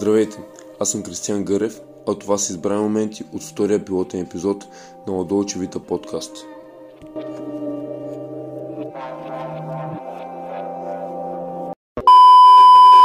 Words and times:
Здравейте, 0.00 0.36
аз 0.78 0.90
съм 0.90 1.02
Кристиан 1.02 1.44
Гърев, 1.44 1.80
а 2.08 2.18
това 2.18 2.38
са 2.38 2.52
избрани 2.52 2.82
моменти 2.82 3.24
от 3.32 3.42
втория 3.42 3.84
пилотен 3.84 4.20
епизод 4.20 4.64
на 5.06 5.12
Ладолчевита 5.12 5.80
подкаст. 5.80 6.36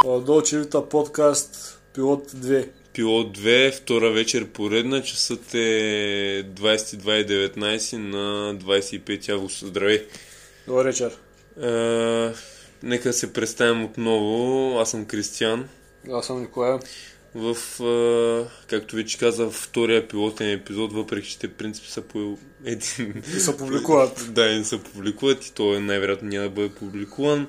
Ладолчевита 0.05 0.89
подкаст 0.89 1.81
пилот 1.93 2.31
2. 2.31 2.69
Пилот 2.93 3.37
2, 3.37 3.73
втора 3.73 4.11
вечер 4.11 4.47
поредна, 4.47 5.01
часът 5.01 5.53
е 5.53 6.43
22.19 6.55 7.97
на 7.97 8.55
25 8.59 9.29
август. 9.29 9.67
Здравей! 9.67 10.07
Добър 10.67 10.85
вечер. 10.85 11.17
Е, 11.61 12.33
нека 12.83 13.13
се 13.13 13.33
представим 13.33 13.85
отново. 13.85 14.79
Аз 14.79 14.91
съм 14.91 15.05
Кристиан. 15.05 15.69
Аз 16.11 16.25
съм 16.25 16.41
Николай. 16.41 16.79
В, 17.35 17.57
е, 17.83 18.67
както 18.67 18.95
вече 18.95 19.17
каза, 19.17 19.49
втория 19.49 20.07
пилотен 20.07 20.51
епизод, 20.51 20.93
въпреки 20.93 21.29
че 21.29 21.39
те 21.39 21.47
принципи 21.47 21.87
са 21.87 22.01
по 22.01 22.37
един... 22.65 23.13
И 23.37 23.39
се 23.39 23.57
публикуват. 23.57 24.27
да, 24.33 24.45
не 24.45 24.63
се 24.63 24.83
публикуват 24.83 25.45
и 25.45 25.53
той 25.53 25.79
най-вероятно 25.79 26.29
няма 26.29 26.43
да 26.43 26.49
бъде 26.49 26.69
публикуван. 26.69 27.47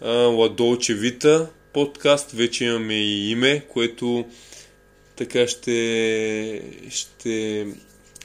Е, 0.00 0.08
Ладолче 0.10 0.94
Вита 0.94 1.50
подкаст, 1.72 2.30
вече 2.30 2.64
имаме 2.64 2.94
и 2.94 3.30
име, 3.30 3.66
което 3.68 4.24
така 5.16 5.46
ще, 5.46 6.62
ще 6.90 7.66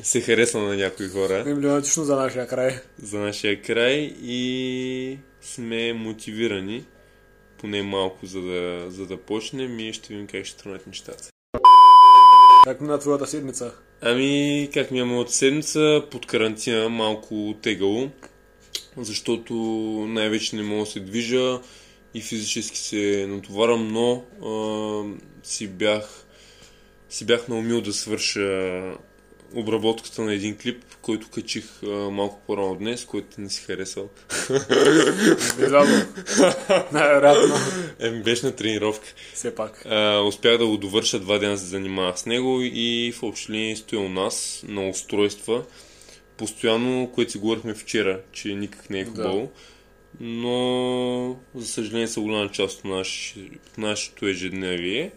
се 0.03 0.21
харесва 0.21 0.61
на 0.61 0.75
някои 0.75 1.07
хора. 1.07 1.43
Емблематично 1.47 2.03
за 2.03 2.15
нашия 2.15 2.47
край. 2.47 2.79
За 3.03 3.19
нашия 3.19 3.61
край 3.61 4.13
и 4.23 5.17
сме 5.41 5.93
мотивирани 5.93 6.85
поне 7.59 7.83
малко, 7.83 8.25
за 8.25 8.41
да, 8.41 8.85
за 8.87 9.05
да 9.05 9.17
почнем 9.17 9.79
и 9.79 9.93
ще 9.93 10.13
видим 10.13 10.27
как 10.27 10.45
ще 10.45 10.63
тръгнат 10.63 10.87
нещата. 10.87 11.29
Как 12.63 12.81
мина 12.81 12.99
твоята 12.99 13.27
седмица? 13.27 13.73
Ами, 14.01 14.69
как 14.73 14.91
ми 14.91 14.99
е 14.99 15.03
моята 15.03 15.31
седмица? 15.31 16.03
Под 16.11 16.25
карантина 16.25 16.89
малко 16.89 17.55
тегало, 17.61 18.09
защото 18.97 19.53
най-вече 20.09 20.55
не 20.55 20.63
мога 20.63 20.83
да 20.83 20.91
се 20.91 20.99
движа 20.99 21.59
и 22.13 22.21
физически 22.21 22.77
се 22.77 23.25
натоварам, 23.29 23.87
но 23.87 24.23
а, 24.43 25.03
си 25.43 25.67
бях 25.67 26.25
си 27.09 27.25
бях 27.25 27.47
наумил 27.47 27.81
да 27.81 27.93
свърша 27.93 28.81
обработката 29.55 30.21
на 30.21 30.33
един 30.33 30.57
клип, 30.57 30.83
който 31.01 31.29
качих 31.29 31.83
а, 31.83 31.87
малко 31.87 32.41
по-рано 32.47 32.75
днес, 32.75 33.05
който 33.05 33.41
не 33.41 33.49
си 33.49 33.61
харесал. 33.61 34.09
Виждам. 35.57 35.87
Най-вероятно. 36.91 37.55
Еми, 37.99 38.23
беше 38.23 38.45
на 38.45 38.55
тренировка. 38.55 39.07
Все 39.33 39.55
пак. 39.55 39.85
А, 39.85 40.19
успях 40.19 40.57
да 40.57 40.67
го 40.67 40.77
довърша 40.77 41.19
два 41.19 41.37
дена, 41.37 41.57
се 41.57 41.65
занимава 41.65 42.17
с 42.17 42.25
него 42.25 42.59
и 42.61 43.13
в 43.15 43.23
общи 43.23 43.75
стоя 43.77 44.01
у 44.01 44.09
нас 44.09 44.63
на 44.67 44.89
устройства. 44.89 45.63
Постоянно, 46.37 47.11
което 47.15 47.31
си 47.31 47.37
говорихме 47.37 47.73
вчера, 47.73 48.21
че 48.31 48.47
никак 48.47 48.89
не 48.89 48.99
е 48.99 49.05
хубаво. 49.05 49.41
Да. 49.41 49.49
Но, 50.19 51.39
за 51.55 51.67
съжаление, 51.67 52.07
са 52.07 52.21
голяма 52.21 52.51
част 52.51 52.79
от, 52.79 52.85
наш, 52.85 53.35
от 53.65 53.77
нашето 53.77 54.27
ежедневие. 54.27 55.11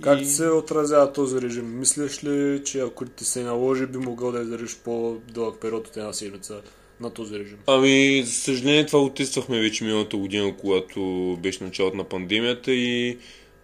Как 0.00 0.22
и... 0.22 0.24
се 0.24 0.48
отразява 0.48 1.12
този 1.12 1.40
режим? 1.40 1.78
Мислиш 1.78 2.24
ли, 2.24 2.64
че 2.64 2.80
ако 2.80 3.04
ти 3.04 3.24
се 3.24 3.42
наложи, 3.42 3.86
би 3.86 3.98
могъл 3.98 4.32
да 4.32 4.40
издържиш 4.40 4.76
по-дълъг 4.84 5.60
период 5.60 5.88
от 5.88 5.96
една 5.96 6.12
седмица 6.12 6.62
на 7.00 7.10
този 7.10 7.38
режим? 7.38 7.58
Ами, 7.66 8.22
за 8.26 8.32
съжаление, 8.32 8.86
това 8.86 9.00
го 9.00 9.10
тествахме 9.10 9.60
вече 9.60 9.84
миналата 9.84 10.16
година, 10.16 10.56
когато 10.60 11.00
беше 11.40 11.64
началото 11.64 11.96
на 11.96 12.04
пандемията 12.04 12.72
и 12.72 13.18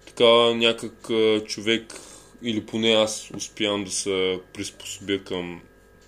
така 0.06 0.54
някак 0.54 1.08
човек, 1.46 1.94
или 2.42 2.66
поне 2.66 2.90
аз 2.90 3.30
успявам 3.36 3.84
да 3.84 3.90
се 3.90 4.40
приспособя 4.54 5.18
към 5.18 5.60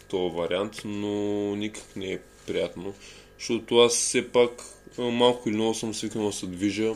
този 0.08 0.36
вариант, 0.36 0.82
но 0.84 1.10
никак 1.56 1.96
не 1.96 2.12
е 2.12 2.18
приятно, 2.46 2.94
защото 3.38 3.78
аз 3.78 3.92
все 3.92 4.28
пак 4.28 4.50
малко 4.98 5.48
или 5.48 5.56
много 5.56 5.74
съм 5.74 5.94
свикнал 5.94 6.26
да 6.26 6.32
се 6.32 6.46
движа 6.46 6.94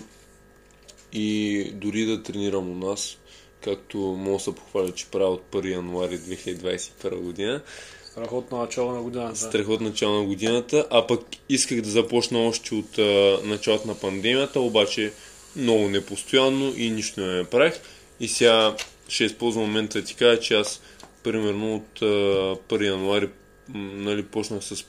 и 1.15 1.65
дори 1.75 2.05
да 2.05 2.23
тренирам 2.23 2.71
у 2.71 2.75
нас, 2.75 3.19
както 3.61 3.99
мога 3.99 4.37
да 4.37 4.45
се 4.45 4.55
похваля, 4.55 4.93
че 4.93 5.07
правя 5.07 5.33
от 5.33 5.43
1 5.51 5.73
януари 5.73 6.19
2021 6.19 7.17
година. 7.17 7.61
Страхотно 8.11 8.59
начало 8.59 8.93
на 8.93 9.03
годината. 9.03 9.37
Страхотно 9.37 9.89
начало 9.89 10.19
на 10.19 10.25
годината, 10.25 10.87
а 10.91 11.07
пък 11.07 11.21
исках 11.49 11.81
да 11.81 11.91
започна 11.91 12.39
още 12.39 12.75
от 12.75 12.99
а, 12.99 13.39
началото 13.45 13.89
на 13.89 13.95
пандемията, 13.95 14.61
обаче 14.61 15.13
много 15.57 15.89
непостоянно 15.89 16.73
и 16.77 16.91
нищо 16.91 17.21
не 17.21 17.35
направих. 17.35 17.75
И 18.21 18.29
сега 18.29 18.77
ще 19.09 19.25
използвам 19.25 19.65
момента 19.65 20.01
да 20.01 20.05
ти 20.05 20.15
кажа, 20.15 20.41
че 20.41 20.55
аз 20.55 20.81
примерно 21.23 21.75
от 21.75 22.03
а, 22.03 22.05
1 22.05 22.87
януари 22.87 23.29
нали, 23.75 24.23
почнах 24.23 24.65
с 24.65 24.85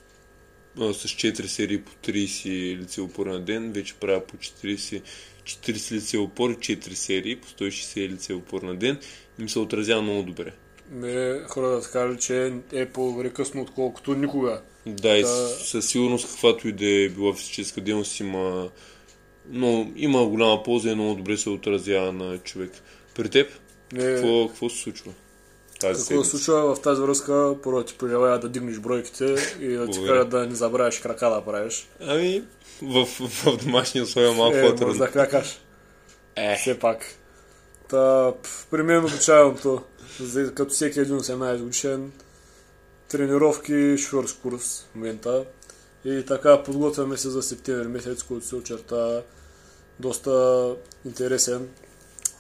с 0.78 1.08
4 1.08 1.46
серии 1.46 1.82
по 1.82 1.92
30 1.92 2.78
лице 2.78 3.02
опори 3.02 3.30
на 3.30 3.40
ден, 3.40 3.72
вече 3.72 3.94
правя 3.94 4.26
по 4.26 4.38
40 4.38 5.02
40 5.46 5.92
лице 5.92 6.18
опори, 6.18 6.54
4 6.54 6.94
серии 6.94 7.36
по 7.36 7.48
160 7.48 8.10
лице 8.10 8.34
опор 8.34 8.62
на 8.62 8.76
ден 8.76 8.98
и 9.40 9.44
ми 9.44 9.50
се 9.50 9.60
отразява 9.60 10.02
много 10.02 10.24
добре. 10.24 10.54
Не, 10.92 11.40
хора 11.48 11.68
да 11.68 11.82
кажа, 11.82 12.18
че 12.18 12.54
е 12.72 12.86
по-добре 12.86 13.30
късно, 13.30 13.62
отколкото 13.62 14.16
никога. 14.16 14.62
Да, 14.86 15.18
и 15.18 15.24
със 15.64 15.90
сигурност 15.90 16.28
каквато 16.28 16.68
и 16.68 16.72
да 16.72 16.86
е 16.86 17.10
била 17.10 17.34
физическа 17.34 17.82
дейност 17.82 18.20
има, 18.20 18.70
но 19.50 19.92
има 19.96 20.26
голяма 20.26 20.64
полза 20.64 20.92
и 20.92 20.96
много 20.96 21.16
добре 21.16 21.38
се 21.38 21.50
отразява 21.50 22.12
на 22.12 22.38
човек. 22.38 22.72
При 23.16 23.30
теб, 23.30 23.52
не, 23.94 24.04
какво, 24.04 24.48
какво 24.48 24.70
се 24.70 24.82
случва? 24.82 25.12
Тази 25.80 26.08
какво 26.08 26.24
се 26.24 26.30
случва 26.30 26.76
в 26.76 26.82
тази 26.82 27.02
връзка? 27.02 27.56
Първо 27.64 27.84
ти 27.84 27.94
пожелая 27.94 28.40
да 28.40 28.50
дигнеш 28.50 28.80
бройките 28.80 29.36
и 29.60 29.68
да 29.68 29.88
ти 29.88 30.06
кажа 30.08 30.26
да 30.26 30.48
не 30.48 30.56
забравяш 30.56 31.00
крака 31.00 31.30
да 31.30 31.46
правиш. 31.46 31.88
Ами, 32.00 32.44
в, 32.82 33.06
в 33.06 33.58
домашния 33.66 34.04
условия 34.04 34.32
малко 34.32 34.58
е, 34.58 34.62
по-трудно. 34.62 34.98
да 34.98 35.12
кракаш. 35.12 35.60
Е. 36.36 36.56
Все 36.56 36.80
пак. 36.80 37.06
Та, 37.90 38.34
при 38.72 38.84
мен 38.84 39.06
обичайното, 39.06 39.82
като 40.56 40.70
всеки 40.70 41.00
един 41.00 41.20
18 41.20 41.62
годишен, 41.62 42.12
тренировки, 43.08 43.98
шофьорски 43.98 44.40
курс 44.42 44.88
в 44.92 44.96
момента. 44.96 45.46
И 46.06 46.24
така 46.28 46.64
подготвяме 46.64 47.18
се 47.18 47.30
за 47.30 47.44
септември 47.44 47.88
месец, 47.88 48.24
който 48.24 48.46
се 48.46 48.56
очерта 48.56 49.22
доста 50.00 50.76
интересен. 51.06 51.70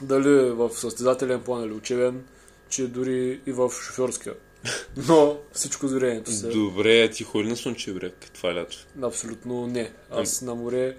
Дали 0.01 0.49
в 0.49 0.69
състезателен 0.73 1.41
план 1.41 1.63
или 1.63 1.73
учебен, 1.73 2.23
че 2.75 2.87
дори 2.87 3.39
и 3.45 3.51
в 3.51 3.71
шофьорския. 3.71 4.33
Но 5.07 5.37
всичко 5.53 5.87
зрението 5.87 6.31
се... 6.31 6.47
Добре, 6.47 7.09
ти 7.09 7.23
ходи 7.23 7.49
на 7.49 7.55
Слънчев 7.55 7.95
бряг 7.95 8.13
това 8.33 8.55
лято? 8.55 8.77
Абсолютно 9.01 9.67
не. 9.67 9.91
Аз 10.11 10.41
а... 10.41 10.45
на 10.45 10.55
море 10.55 10.95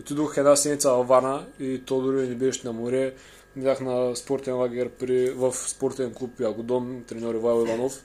отидох 0.00 0.36
една 0.36 0.56
седмица 0.56 0.90
в 0.90 1.04
Вана 1.04 1.46
и 1.60 1.82
то 1.86 2.00
дори 2.00 2.28
не 2.28 2.34
беше 2.34 2.60
на 2.64 2.72
море. 2.72 3.14
Бях 3.56 3.80
на 3.80 4.16
спортен 4.16 4.56
лагер 4.56 4.88
при, 4.88 5.30
в 5.30 5.52
спортен 5.52 6.14
клуб 6.14 6.40
Ягодон, 6.40 7.04
треньор 7.06 7.34
Ивайло 7.34 7.64
Иванов. 7.64 8.02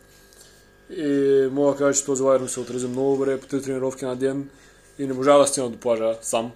И 0.90 1.48
мога 1.52 1.72
да 1.72 1.78
кажа, 1.78 2.00
че 2.00 2.06
този 2.06 2.24
лагер 2.24 2.42
ми 2.42 2.50
се 2.50 2.60
отрази 2.60 2.88
много 2.88 3.12
добре 3.12 3.40
по 3.40 3.48
три 3.48 3.62
тренировки 3.62 4.06
на 4.06 4.16
ден 4.16 4.50
и 5.00 5.08
не 5.08 5.14
можа 5.14 5.38
да 5.38 5.48
стигна 5.48 5.70
до 5.70 5.78
плажа 5.78 6.18
сам. 6.22 6.52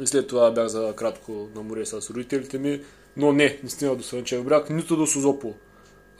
И 0.00 0.06
след 0.06 0.26
това 0.26 0.50
бях 0.50 0.68
за 0.68 0.92
кратко 0.96 1.48
на 1.54 1.62
море 1.62 1.86
с 1.86 2.10
родителите 2.10 2.58
ми, 2.58 2.80
но 3.16 3.32
не, 3.32 3.58
не 3.62 3.70
стигна 3.70 3.96
до 3.96 4.02
Слънчев 4.02 4.44
бряг, 4.44 4.70
нито 4.70 4.96
до 4.96 5.06
Созопо. 5.06 5.54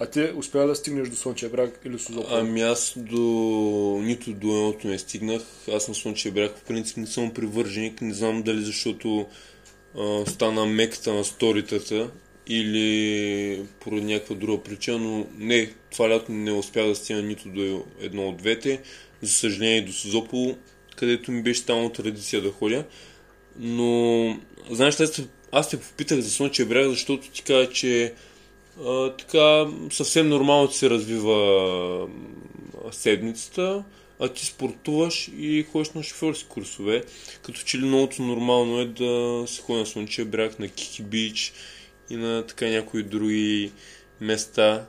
А 0.02 0.06
ти 0.06 0.30
успя 0.36 0.66
да 0.66 0.74
стигнеш 0.74 1.08
до 1.08 1.16
Слънчев 1.16 1.52
бряг 1.52 1.80
или 1.84 1.98
Созопол? 1.98 2.36
Ами 2.36 2.62
аз 2.62 2.94
до... 2.96 3.20
нито 4.02 4.32
до 4.32 4.48
едното 4.48 4.88
не 4.88 4.98
стигнах. 4.98 5.42
Аз 5.72 5.88
на 5.88 5.94
Слънчев 5.94 6.34
бряг 6.34 6.54
по 6.54 6.60
принцип 6.62 6.96
не 6.96 7.06
съм 7.06 7.34
привърженик. 7.34 8.00
Не 8.00 8.14
знам 8.14 8.42
дали 8.42 8.60
защото 8.60 9.26
а, 9.98 10.26
стана 10.26 10.66
меката 10.66 11.14
на 11.14 11.24
сторитата 11.24 12.10
или 12.46 13.66
поради 13.81 14.06
някаква 14.06 14.37
друга 14.37 14.62
причина, 14.62 14.99
но 14.99 15.26
не, 15.38 15.70
това 15.93 16.10
лято 16.10 16.32
не 16.32 16.52
успя 16.52 16.87
да 16.87 16.94
стигна 16.94 17.22
нито 17.22 17.49
до 17.49 17.84
едно 18.00 18.28
от 18.28 18.37
двете. 18.37 18.81
За 19.22 19.32
съжаление 19.32 19.82
до 19.82 19.93
Созопол, 19.93 20.56
където 20.96 21.32
ми 21.32 21.43
беше 21.43 21.60
станало 21.60 21.88
традиция 21.88 22.43
да 22.43 22.50
ходя. 22.50 22.84
Но, 23.58 24.38
знаеш, 24.70 25.00
аз, 25.00 25.22
аз 25.52 25.70
те 25.70 25.81
попитах 25.81 26.20
за 26.20 26.31
Слънчев 26.31 26.69
бряг, 26.69 26.88
защото 26.88 27.31
ти 27.31 27.43
каза, 27.43 27.70
че 27.70 28.12
така 29.19 29.66
съвсем 29.90 30.28
нормално 30.28 30.70
се 30.70 30.90
развива 30.90 32.08
седмицата, 32.92 33.84
а 34.20 34.28
ти 34.28 34.46
спортуваш 34.46 35.30
и 35.38 35.66
ходиш 35.72 35.90
на 35.90 36.02
шофьорски 36.02 36.48
курсове. 36.48 37.04
Като 37.42 37.60
че 37.60 37.78
ли 37.78 37.84
многото 37.84 38.22
нормално 38.22 38.80
е 38.80 38.86
да 38.86 39.44
се 39.48 39.62
ходи 39.62 39.78
на 39.78 39.86
Слънчев 39.86 40.28
бряг, 40.28 40.58
на 40.58 40.69
Кики 40.69 41.02
Бич 41.02 41.52
и 42.10 42.16
на 42.16 42.46
така 42.46 42.66
някои 42.66 43.02
други 43.02 43.72
места. 44.20 44.86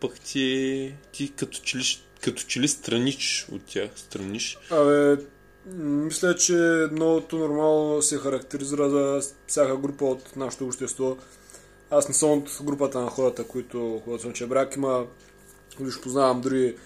Пък 0.00 0.20
ти, 0.20 0.92
ти 1.12 1.32
като, 1.36 1.58
че 1.58 1.78
ли, 1.78 1.82
като 2.20 2.42
че 2.42 2.60
ли 2.60 2.68
страниш 2.68 3.46
от 3.52 3.62
тях, 3.62 3.90
страниш. 3.96 4.58
Абе, 4.70 5.16
мисля, 5.76 6.36
че 6.36 6.86
многото 6.92 7.38
нормално 7.38 8.02
се 8.02 8.18
характеризира 8.18 8.90
за 8.90 9.20
всяка 9.46 9.76
група 9.76 10.04
от 10.04 10.36
нашето 10.36 10.64
общество 10.64 11.16
аз 11.90 12.08
не 12.08 12.14
съм 12.14 12.30
от 12.30 12.58
групата 12.62 13.00
на 13.00 13.10
хората, 13.10 13.44
които 13.44 14.02
ходят 14.04 14.20
слънчев 14.20 14.48
брак. 14.48 14.76
Има, 14.76 15.06
лично 15.80 16.02
познавам 16.02 16.40
дори, 16.40 16.76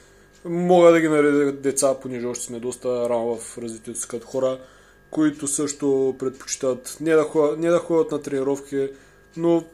мога 0.45 0.93
да 0.93 1.01
ги 1.01 1.09
наредя 1.09 1.53
деца, 1.53 1.95
понеже 2.03 2.27
още 2.27 2.45
сме 2.45 2.61
доста 2.61 3.09
рано 3.09 3.37
в 3.37 3.59
развитието 3.59 4.01
си 4.01 4.09
като 4.09 4.27
хора, 4.27 4.59
които 5.11 5.47
също 5.47 6.17
предпочитат 6.19 6.97
не 7.01 7.15
да 7.15 7.23
ходят, 7.23 7.59
не 7.59 7.71
да 7.71 7.79
ходят 7.79 8.13
на 8.13 8.23
тренировки, 8.23 8.89
но 9.37 9.65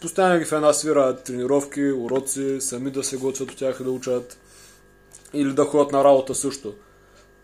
постоянно 0.00 0.38
ги 0.38 0.44
в 0.44 0.52
една 0.52 0.72
свира 0.72 1.16
тренировки, 1.16 1.92
уроци, 1.92 2.60
сами 2.60 2.90
да 2.90 3.04
се 3.04 3.16
готвят 3.16 3.50
от 3.50 3.58
тях 3.58 3.80
и 3.80 3.84
да 3.84 3.90
учат 3.90 4.38
или 5.32 5.52
да 5.52 5.64
ходят 5.64 5.92
на 5.92 6.04
работа 6.04 6.34
също. 6.34 6.74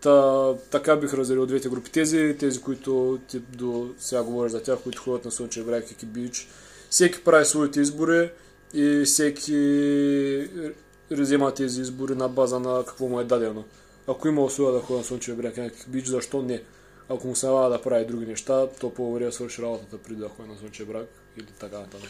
Та, 0.01 0.53
така 0.53 0.95
бих 0.95 1.13
разделил 1.13 1.45
двете 1.45 1.69
групи. 1.69 1.91
Тези, 1.91 2.35
тези, 2.39 2.61
които 2.61 3.19
ти 3.27 3.39
до 3.39 3.89
сега 3.97 4.23
говориш 4.23 4.51
за 4.51 4.63
тях, 4.63 4.79
които 4.79 5.01
ходят 5.01 5.25
на 5.25 5.31
Слънчев 5.31 5.65
бряг 5.65 6.03
и 6.03 6.05
Бич. 6.05 6.47
Всеки 6.89 7.23
прави 7.23 7.45
своите 7.45 7.79
избори 7.79 8.29
и 8.73 9.03
всеки 9.05 9.55
взема 11.11 11.53
тези 11.53 11.81
избори 11.81 12.15
на 12.15 12.29
база 12.29 12.59
на 12.59 12.83
какво 12.85 13.07
му 13.07 13.19
е 13.19 13.23
дадено. 13.23 13.63
Ако 14.07 14.27
има 14.27 14.43
условия 14.43 14.73
да 14.73 14.79
ходя 14.79 14.99
на 14.99 15.05
Слънчев 15.05 15.37
бряг 15.37 15.57
и 15.57 15.89
Бич, 15.89 16.05
защо 16.05 16.41
не? 16.41 16.61
Ако 17.09 17.27
му 17.27 17.35
се 17.35 17.45
налага 17.45 17.69
да 17.69 17.81
прави 17.81 18.05
други 18.05 18.25
неща, 18.25 18.67
то 18.79 18.93
по-добре 18.93 19.25
да 19.25 19.31
свърши 19.31 19.61
работата 19.61 19.97
преди 19.97 20.19
да 20.19 20.29
ходи 20.29 20.49
на 20.49 20.57
Слънчев 20.57 20.87
бряг 20.87 21.07
или 21.37 21.45
така 21.59 21.79
нататък. 21.79 22.09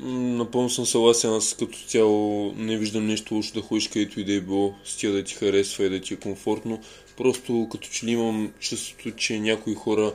Напълно 0.00 0.70
съм 0.70 0.86
съгласен, 0.86 1.30
аз 1.30 1.56
като 1.58 1.78
цяло 1.88 2.52
не 2.56 2.76
виждам 2.76 3.06
нещо 3.06 3.34
лошо 3.34 3.54
да 3.54 3.60
ходиш 3.60 3.88
където 3.88 4.20
и 4.20 4.24
да 4.24 4.34
е 4.34 4.40
било, 4.40 4.74
с 4.84 4.96
тя 4.96 5.10
да 5.10 5.24
ти 5.24 5.34
харесва 5.34 5.84
и 5.84 5.90
да 5.90 6.00
ти 6.00 6.14
е 6.14 6.16
комфортно. 6.16 6.80
Просто 7.16 7.68
като 7.72 7.88
че 7.88 8.06
ли 8.06 8.10
имам 8.10 8.52
чувството, 8.60 9.10
че 9.10 9.40
някои 9.40 9.74
хора 9.74 10.14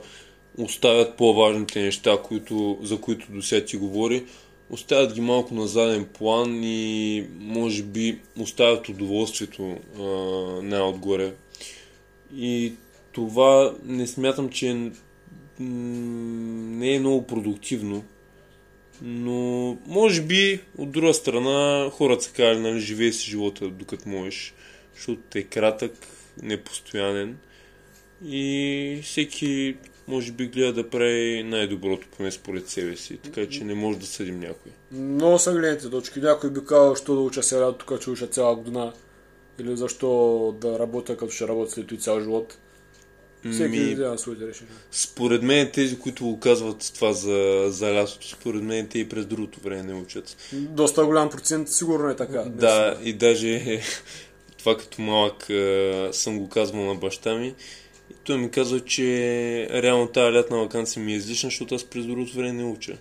оставят 0.58 1.16
по-важните 1.16 1.82
неща, 1.82 2.18
които, 2.24 2.78
за 2.82 3.00
които 3.00 3.32
до 3.32 3.42
сега 3.42 3.64
ти 3.64 3.76
говори, 3.76 4.24
оставят 4.70 5.14
ги 5.14 5.20
малко 5.20 5.54
на 5.54 5.66
заден 5.66 6.04
план 6.04 6.60
и 6.64 7.24
може 7.38 7.82
би 7.82 8.18
оставят 8.38 8.88
удоволствието 8.88 9.76
а, 9.98 10.02
най-отгоре. 10.62 11.32
И 12.36 12.72
това 13.12 13.74
не 13.84 14.06
смятам, 14.06 14.50
че 14.50 14.90
не 15.60 16.94
е 16.94 17.00
много 17.00 17.26
продуктивно. 17.26 18.04
Но 19.02 19.76
може 19.86 20.22
би 20.22 20.60
от 20.78 20.90
друга 20.90 21.14
страна 21.14 21.90
хората 21.90 22.24
са 22.24 22.32
казали, 22.32 22.58
нали, 22.58 22.80
живее 22.80 23.12
си 23.12 23.30
живота 23.30 23.68
докато 23.68 24.08
можеш, 24.08 24.54
защото 24.94 25.38
е 25.38 25.42
кратък, 25.42 25.92
непостоянен 26.42 27.38
и 28.26 29.00
всеки 29.04 29.76
може 30.10 30.32
би 30.32 30.46
гледа 30.46 30.72
да 30.72 30.90
прави 30.90 31.42
най-доброто, 31.42 32.06
поне 32.16 32.30
според 32.30 32.68
себе 32.68 32.96
си, 32.96 33.16
така 33.16 33.48
че 33.48 33.64
не 33.64 33.74
може 33.74 33.98
да 33.98 34.06
съдим 34.06 34.40
някой. 34.40 34.72
Много 34.92 35.38
са 35.38 35.52
гледните 35.52 35.90
точки. 35.90 36.20
Някой 36.20 36.50
би 36.50 36.60
казал, 36.64 36.94
що 36.96 37.14
да 37.14 37.20
уча 37.20 37.42
сега, 37.42 37.72
тук 37.72 38.00
че 38.00 38.10
уча 38.10 38.26
цяла 38.26 38.56
година. 38.56 38.92
Или 39.58 39.76
защо 39.76 40.54
да 40.60 40.78
работя, 40.78 41.16
като 41.16 41.32
ще 41.32 41.48
работя 41.48 41.70
след 41.70 41.92
и 41.92 41.96
цял 41.96 42.20
живот. 42.20 42.58
Всеки 43.52 43.78
Ми, 43.78 43.94
взема 43.94 44.18
своите 44.18 44.46
решения. 44.46 44.74
Според 44.90 45.42
мен 45.42 45.70
тези, 45.72 45.98
които 45.98 46.24
го 46.24 46.40
казват 46.40 46.92
това 46.94 47.12
за, 47.12 47.64
за 47.68 47.94
лятото, 47.94 48.28
според 48.28 48.62
мен 48.62 48.88
те 48.88 48.98
и 48.98 49.08
през 49.08 49.26
другото 49.26 49.60
време 49.60 49.82
не 49.82 49.94
учат. 49.94 50.36
Доста 50.52 51.04
голям 51.04 51.30
процент 51.30 51.68
сигурно 51.68 52.08
е 52.08 52.16
така. 52.16 52.42
Да, 52.42 52.98
и 53.02 53.12
даже 53.12 53.80
това 54.58 54.76
като 54.76 55.02
малък 55.02 55.46
съм 56.12 56.38
го 56.38 56.48
казвал 56.48 56.84
на 56.84 56.94
баща 56.94 57.34
ми. 57.34 57.54
Той 58.24 58.38
ми 58.38 58.50
казва, 58.50 58.80
че 58.80 59.04
реално 59.72 60.06
тази 60.06 60.36
лятна 60.36 60.58
вакансия 60.58 61.02
ми 61.02 61.12
е 61.12 61.16
излишна, 61.16 61.46
защото 61.46 61.74
аз 61.74 61.84
през 61.84 62.06
другото 62.06 62.36
време 62.36 62.52
не 62.52 62.64
уча. 62.64 62.96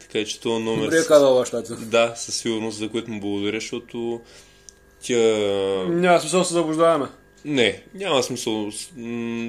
Така 0.00 0.24
че 0.24 0.40
това 0.40 0.58
номер... 0.58 0.84
Добре 0.84 0.98
е 0.98 1.06
казал 1.06 1.34
бащата. 1.34 1.76
Да, 1.76 2.14
със 2.16 2.34
сигурност, 2.34 2.78
за 2.78 2.88
което 2.88 3.10
му 3.10 3.20
благодаря, 3.20 3.60
защото 3.60 4.20
тя... 5.02 5.18
Няма 5.88 6.20
смисъл 6.20 6.40
да 6.40 6.44
се 6.44 6.54
заблуждаваме. 6.54 7.08
Не, 7.44 7.82
няма 7.94 8.22
смисъл. 8.22 8.70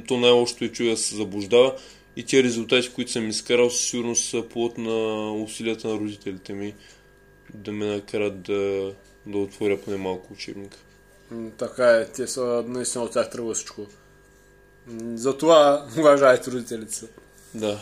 То 0.08 0.18
най-лошото 0.18 0.64
е, 0.64 0.72
че 0.72 0.84
да 0.84 0.98
се 0.98 1.16
заблуждава 1.16 1.76
и 2.16 2.26
тези 2.26 2.44
резултати, 2.44 2.94
които 2.94 3.12
съм 3.12 3.30
изкарал, 3.30 3.70
със 3.70 3.82
сигурност 3.82 4.30
са 4.30 4.44
плод 4.50 4.78
на 4.78 5.32
усилията 5.34 5.88
на 5.88 5.94
родителите 5.94 6.54
ми 6.54 6.74
да 7.54 7.72
ме 7.72 7.86
накарат 7.86 8.42
да, 8.42 8.94
да 9.26 9.38
отворя 9.38 9.82
поне 9.82 9.98
малко 9.98 10.34
учебника. 10.34 10.78
Така 11.58 11.92
е, 11.92 12.06
те 12.06 12.28
са 12.28 12.64
наистина 12.68 13.04
от 13.04 13.12
тях 13.12 13.30
тръгва 13.30 13.54
всичко. 13.54 13.88
Затова 15.14 15.86
уважайте 15.98 16.52
родителите 16.52 16.96
си. 16.96 17.06
Да, 17.54 17.80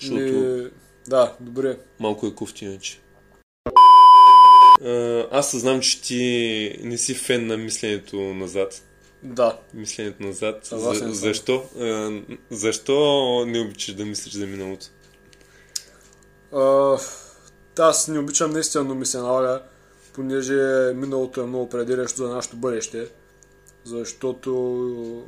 защото... 0.00 0.22
И... 0.22 0.70
Да, 1.06 1.36
добре. 1.40 1.78
Малко 2.00 2.26
е 2.26 2.34
кофти 2.34 2.64
иначе. 2.64 2.98
Аз 5.30 5.50
съзнам, 5.50 5.80
че 5.80 6.02
ти 6.02 6.78
не 6.82 6.98
си 6.98 7.14
фен 7.14 7.46
на 7.46 7.56
мисленето 7.56 8.16
назад. 8.16 8.82
Да. 9.22 9.58
Мисленето 9.74 10.22
назад. 10.22 10.68
За, 10.72 10.92
защо? 10.94 11.64
защо 12.50 13.44
не 13.46 13.60
обичаш 13.60 13.94
да 13.94 14.04
мислиш 14.04 14.34
за 14.34 14.46
миналото? 14.46 14.86
А, 16.52 16.98
аз 17.78 18.08
не 18.08 18.18
обичам 18.18 18.50
наистина, 18.50 18.84
но 18.84 18.94
ми 18.94 19.06
се 19.06 19.18
налага 19.18 19.62
понеже 20.12 20.92
миналото 20.94 21.40
е 21.40 21.46
много 21.46 21.64
определящо 21.64 22.16
за 22.16 22.28
нашето 22.28 22.56
бъдеще, 22.56 23.08
защото 23.84 24.50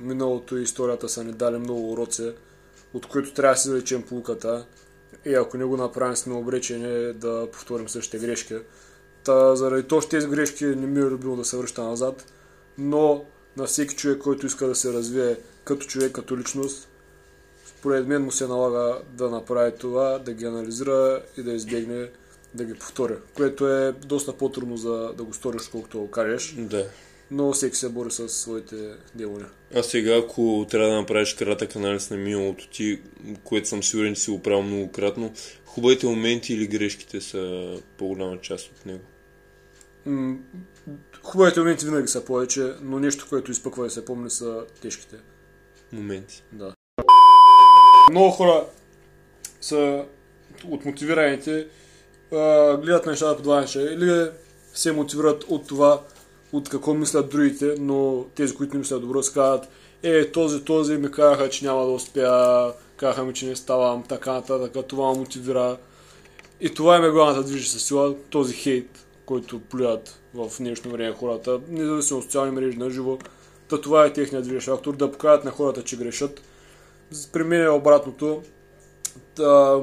миналото 0.00 0.56
и 0.56 0.62
историята 0.62 1.08
са 1.08 1.24
ни 1.24 1.32
дали 1.32 1.58
много 1.58 1.92
уроци, 1.92 2.32
от 2.94 3.06
които 3.06 3.34
трябва 3.34 3.54
да 3.54 3.60
си 3.60 3.68
залечем 3.68 4.02
полуката 4.02 4.66
и 5.24 5.34
ако 5.34 5.56
не 5.56 5.64
го 5.64 5.76
направим 5.76 6.16
сме 6.16 6.34
обречени 6.34 7.12
да 7.12 7.48
повторим 7.52 7.88
същите 7.88 8.18
грешки. 8.18 8.54
Та, 9.24 9.56
заради 9.56 9.82
точно 9.82 10.10
тези 10.10 10.28
грешки 10.28 10.64
не 10.64 10.86
ми 10.86 11.00
е 11.00 11.02
любимо 11.02 11.36
да 11.36 11.44
се 11.44 11.56
връща 11.56 11.82
назад, 11.84 12.32
но 12.78 13.24
на 13.56 13.64
всеки 13.64 13.96
човек, 13.96 14.18
който 14.18 14.46
иска 14.46 14.66
да 14.66 14.74
се 14.74 14.92
развие 14.92 15.36
като 15.64 15.86
човек, 15.86 16.12
като 16.12 16.38
личност, 16.38 16.88
според 17.66 18.06
мен 18.06 18.22
му 18.22 18.32
се 18.32 18.46
налага 18.46 18.98
да 19.12 19.30
направи 19.30 19.72
това, 19.78 20.18
да 20.18 20.32
ги 20.32 20.44
анализира 20.44 21.22
и 21.36 21.42
да 21.42 21.52
избегне 21.52 22.10
да 22.54 22.64
ги 22.64 22.74
повторя, 22.74 23.16
което 23.34 23.68
е 23.68 23.92
доста 23.92 24.32
по-трудно 24.32 24.76
за 24.76 25.12
да 25.16 25.24
го 25.24 25.34
сториш, 25.34 25.68
колкото 25.68 26.00
го 26.00 26.10
кажеш. 26.10 26.54
Да. 26.58 26.86
Но 27.30 27.52
всеки 27.52 27.76
се 27.76 27.88
бори 27.88 28.10
с 28.10 28.28
своите 28.28 28.76
демони. 29.14 29.44
А 29.74 29.82
сега, 29.82 30.16
ако 30.16 30.66
трябва 30.70 30.88
да 30.88 30.94
направиш 30.96 31.34
кратък 31.34 31.76
анализ 31.76 32.10
на 32.10 32.16
миналото 32.16 32.68
ти, 32.68 33.02
което 33.44 33.68
съм 33.68 33.82
сигурен, 33.82 34.14
че 34.14 34.20
си 34.20 34.30
го 34.30 34.42
правил 34.42 34.62
многократно, 34.62 35.32
хубавите 35.64 36.06
моменти 36.06 36.54
или 36.54 36.66
грешките 36.66 37.20
са 37.20 37.74
по-голяма 37.98 38.40
част 38.40 38.66
от 38.66 38.86
него? 38.86 39.04
Хубавите 41.22 41.60
моменти 41.60 41.84
винаги 41.84 42.08
са 42.08 42.24
повече, 42.24 42.72
но 42.82 42.98
нещо, 42.98 43.26
което 43.28 43.50
изпъква 43.50 43.86
и 43.86 43.90
се 43.90 44.04
помни 44.04 44.30
са 44.30 44.64
тежките. 44.82 45.16
Моменти. 45.92 46.42
Да. 46.52 46.74
Много 48.10 48.30
хора 48.30 48.66
са 49.60 50.04
от 50.68 50.84
мотивираните 50.84 51.68
гледат 52.82 53.06
нещата 53.06 53.36
по 53.36 53.42
два 53.42 53.60
неща. 53.60 53.82
Или 53.82 54.30
се 54.74 54.92
мотивират 54.92 55.44
от 55.48 55.66
това, 55.68 56.02
от 56.54 56.68
какво 56.68 56.94
мислят 56.94 57.30
другите, 57.30 57.74
но 57.78 58.24
тези, 58.34 58.54
които 58.54 58.74
не 58.74 58.78
мислят 58.78 59.00
добро, 59.00 59.22
се 59.22 59.32
казват, 59.32 59.68
е, 60.02 60.30
този, 60.30 60.64
този 60.64 60.96
ми 60.96 61.10
казаха, 61.10 61.50
че 61.50 61.64
няма 61.64 61.86
да 61.86 61.92
успя, 61.92 62.72
казаха 62.96 63.24
ми, 63.24 63.34
че 63.34 63.46
не 63.46 63.56
ставам, 63.56 64.02
така 64.02 64.32
нататък, 64.32 64.86
това 64.88 65.12
ме 65.12 65.18
мотивира. 65.18 65.76
И 66.60 66.74
това 66.74 66.96
е 66.96 67.10
главната 67.10 67.42
движеща 67.42 67.78
сила, 67.78 68.14
този 68.30 68.54
хейт, 68.54 69.06
който 69.26 69.60
плюят 69.60 70.20
в 70.34 70.50
днешно 70.58 70.90
време 70.90 71.14
хората, 71.14 71.60
независимо 71.68 72.18
от 72.18 72.24
социални 72.24 72.50
мрежи 72.50 72.78
на 72.78 72.90
живо. 72.90 73.18
Та 73.68 73.80
това 73.80 74.04
е 74.04 74.12
техният 74.12 74.44
движещ 74.44 74.66
фактор, 74.66 74.96
да 74.96 75.12
покажат 75.12 75.44
на 75.44 75.50
хората, 75.50 75.82
че 75.82 75.96
грешат. 75.96 76.42
При 77.32 77.44
мен 77.44 77.62
е 77.62 77.68
обратното. 77.68 78.42
Та, 79.34 79.80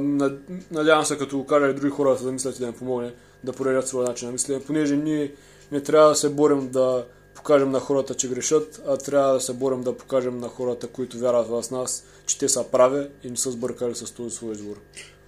надявам 0.72 1.06
се, 1.06 1.18
като 1.18 1.38
го 1.38 1.46
кажа 1.46 1.70
и 1.70 1.74
други 1.74 1.92
хора 1.92 2.18
да 2.24 2.32
мислят 2.32 2.56
и 2.56 2.60
да 2.60 2.68
им 2.68 2.74
помогне 2.74 3.14
да 3.44 3.54
проявят 3.54 3.88
своя 3.88 4.08
начин 4.08 4.28
на 4.28 4.32
мислене, 4.32 4.64
понеже 4.64 4.96
ние 4.96 5.32
не 5.72 5.84
трябва 5.84 6.10
да 6.10 6.16
се 6.16 6.30
борим 6.30 6.70
да 6.70 7.06
покажем 7.36 7.72
на 7.72 7.80
хората, 7.80 8.16
че 8.16 8.30
грешат, 8.30 8.82
а 8.88 8.98
трябва 8.98 9.34
да 9.34 9.42
се 9.42 9.54
борим 9.54 9.84
да 9.84 9.98
покажем 9.98 10.38
на 10.38 10.48
хората, 10.48 10.88
които 10.88 11.18
вярват 11.18 11.48
в 11.48 11.72
нас, 11.72 12.06
че 12.26 12.38
те 12.38 12.50
са 12.50 12.72
прави 12.72 13.08
и 13.24 13.30
не 13.30 13.38
са 13.38 13.52
сбъркали 13.52 13.96
с 13.96 14.12
този 14.12 14.36
свой 14.36 14.54
избор. 14.54 14.82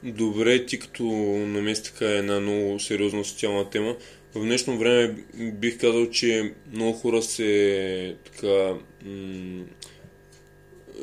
Добре, 0.03 0.65
ти 0.65 0.79
като 0.79 1.03
намеси 1.47 1.83
така 1.83 2.05
една 2.05 2.39
много 2.39 2.79
сериозна 2.79 3.25
социална 3.25 3.69
тема, 3.69 3.95
в 4.35 4.39
днешно 4.39 4.77
време 4.77 5.15
бих 5.38 5.79
казал, 5.79 6.09
че 6.09 6.53
много 6.71 6.93
хора 6.93 7.21
се 7.21 8.15
така 8.25 8.73
м- 9.05 9.63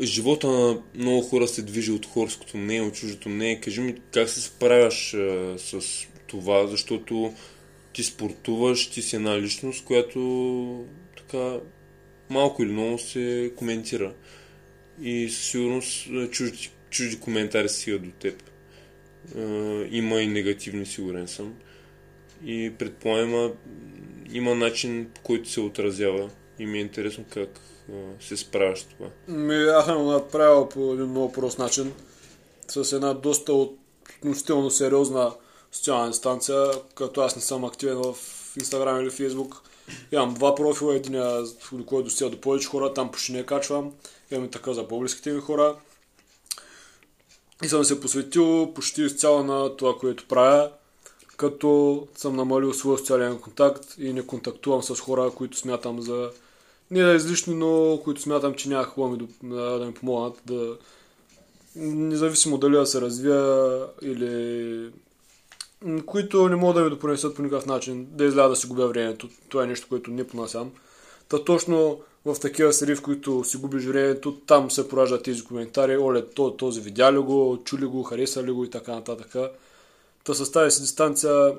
живота 0.03 0.49
на 0.49 0.79
много 0.95 1.23
хора 1.23 1.49
се 1.49 1.63
движи 1.63 1.93
от 1.93 2.07
хорското 2.07 2.57
мнение, 2.57 2.89
от 2.89 2.95
чуждото 2.95 3.29
мнение. 3.29 3.61
Кажи 3.61 3.81
ми 3.81 3.95
как 4.13 4.29
се 4.29 4.41
справяш 4.41 5.15
а, 5.15 5.55
с 5.59 5.81
това, 6.27 6.67
защото 6.67 7.35
ти 7.93 8.03
спортуваш, 8.03 8.91
ти 8.91 9.03
си 9.03 9.17
една 9.17 9.41
личност, 9.41 9.85
която 9.85 10.85
така 11.17 11.61
малко 12.31 12.63
или 12.63 12.73
много 12.73 12.99
се 12.99 13.53
коментира. 13.57 14.15
И 15.03 15.29
със 15.29 15.45
сигурност 15.45 16.09
чужди, 16.31 16.71
чужди 16.91 17.21
коментари 17.21 17.69
стигат 17.69 18.03
до 18.03 18.11
теб. 18.11 18.43
А, 19.37 19.41
има 19.91 20.21
и 20.21 20.27
негативни, 20.27 20.87
сигурен 20.87 21.29
съм. 21.29 21.55
и 22.45 22.73
предполагам 22.79 23.53
има 24.33 24.55
начин 24.55 25.11
по 25.15 25.21
който 25.21 25.51
се 25.51 25.61
отразява 25.61 26.31
и 26.59 26.67
ми 26.67 26.79
е 26.79 26.81
интересно 26.81 27.25
как 27.31 27.61
а, 27.93 27.93
се 28.21 28.37
справяш 28.37 28.83
това. 28.83 29.11
Ми, 29.29 29.55
аз 29.55 29.85
съм 29.85 30.07
направил 30.07 30.69
по 30.69 30.93
един 30.95 31.07
много 31.07 31.33
прост 31.33 31.59
начин, 31.59 31.93
с 32.69 32.93
една 32.93 33.15
доста 33.15 33.53
относително 33.53 34.71
сериозна 34.71 35.33
социална 35.73 36.07
инстанция, 36.07 36.71
като 36.95 37.21
аз 37.21 37.37
не 37.37 37.43
съм 37.43 37.65
активен 37.65 37.97
в 37.97 38.15
Instagram 38.59 39.03
или 39.03 39.11
Facebook. 39.11 39.57
Имам 40.13 40.35
два 40.35 40.55
профила, 40.55 40.97
един 40.97 41.13
до 41.73 41.85
който 41.87 42.05
достига 42.05 42.31
до 42.31 42.41
повече 42.41 42.69
хора, 42.69 42.95
там 42.95 43.11
почти 43.11 43.33
не 43.33 43.47
качвам. 43.47 43.93
Имам 44.31 44.45
и 44.45 44.51
така 44.51 44.73
за 44.73 44.89
по-близките 44.89 45.33
ми 45.33 45.41
хора. 45.41 45.77
И 47.65 47.69
съм 47.69 47.85
се 47.85 48.01
посветил 48.01 48.75
почти 48.75 49.03
изцяло 49.03 49.43
на 49.43 49.77
това, 49.77 49.95
което 49.99 50.29
правя, 50.29 50.71
като 51.37 52.07
съм 52.17 52.37
намалил 52.37 52.75
своя 52.75 52.99
социален 52.99 53.39
контакт 53.39 53.95
и 53.99 54.13
не 54.13 54.27
контактувам 54.27 54.83
с 54.83 55.01
хора, 55.01 55.31
които 55.31 55.59
смятам 55.59 56.03
за 56.03 56.31
не 56.91 57.03
да 57.03 57.15
излишни, 57.15 57.55
но 57.55 58.01
които 58.05 58.21
смятам, 58.21 58.55
че 58.55 58.69
няма 58.69 58.85
хубаво 58.85 59.13
ми 59.13 59.29
да, 59.43 59.79
да 59.79 59.87
ми 59.87 59.95
помогнат 59.95 60.41
да 60.47 60.77
независимо 61.77 62.59
дали 62.59 62.77
да 62.77 62.87
се 62.87 63.01
развия 63.01 63.83
или 64.03 64.91
които 66.07 66.49
не 66.49 66.57
могат 66.57 66.77
да 66.77 66.85
ми 66.85 66.91
допринесат 66.91 67.37
по 67.37 67.43
никакъв 67.43 67.67
начин, 67.67 68.07
да 68.11 68.25
изляза 68.25 68.49
да 68.49 68.57
си 68.57 68.67
губя 68.67 68.87
времето. 68.87 69.29
Това 69.49 69.65
е 69.65 69.67
нещо, 69.67 69.87
което 69.89 70.11
не 70.11 70.27
понасям. 70.27 70.73
Та 71.29 71.45
точно 71.45 72.01
в 72.25 72.37
такива 72.41 72.73
среди, 72.73 72.95
в 72.95 73.03
които 73.03 73.45
си 73.45 73.57
губиш 73.57 73.85
времето, 73.85 74.37
там 74.47 74.71
се 74.71 74.89
пораждат 74.89 75.23
тези 75.23 75.45
коментари. 75.45 75.99
Оле, 75.99 76.27
то, 76.27 76.57
този 76.57 76.81
видя 76.81 77.13
ли 77.13 77.19
го, 77.19 77.59
чули 77.65 77.87
го, 77.87 78.03
хареса 78.03 78.43
ли 78.43 78.51
го 78.51 78.65
и 78.65 78.71
така 78.71 78.95
нататък. 78.95 79.53
Та 80.25 80.35
с 80.35 80.53
тази 80.53 80.77
си 80.77 80.83
дистанция 80.83 81.55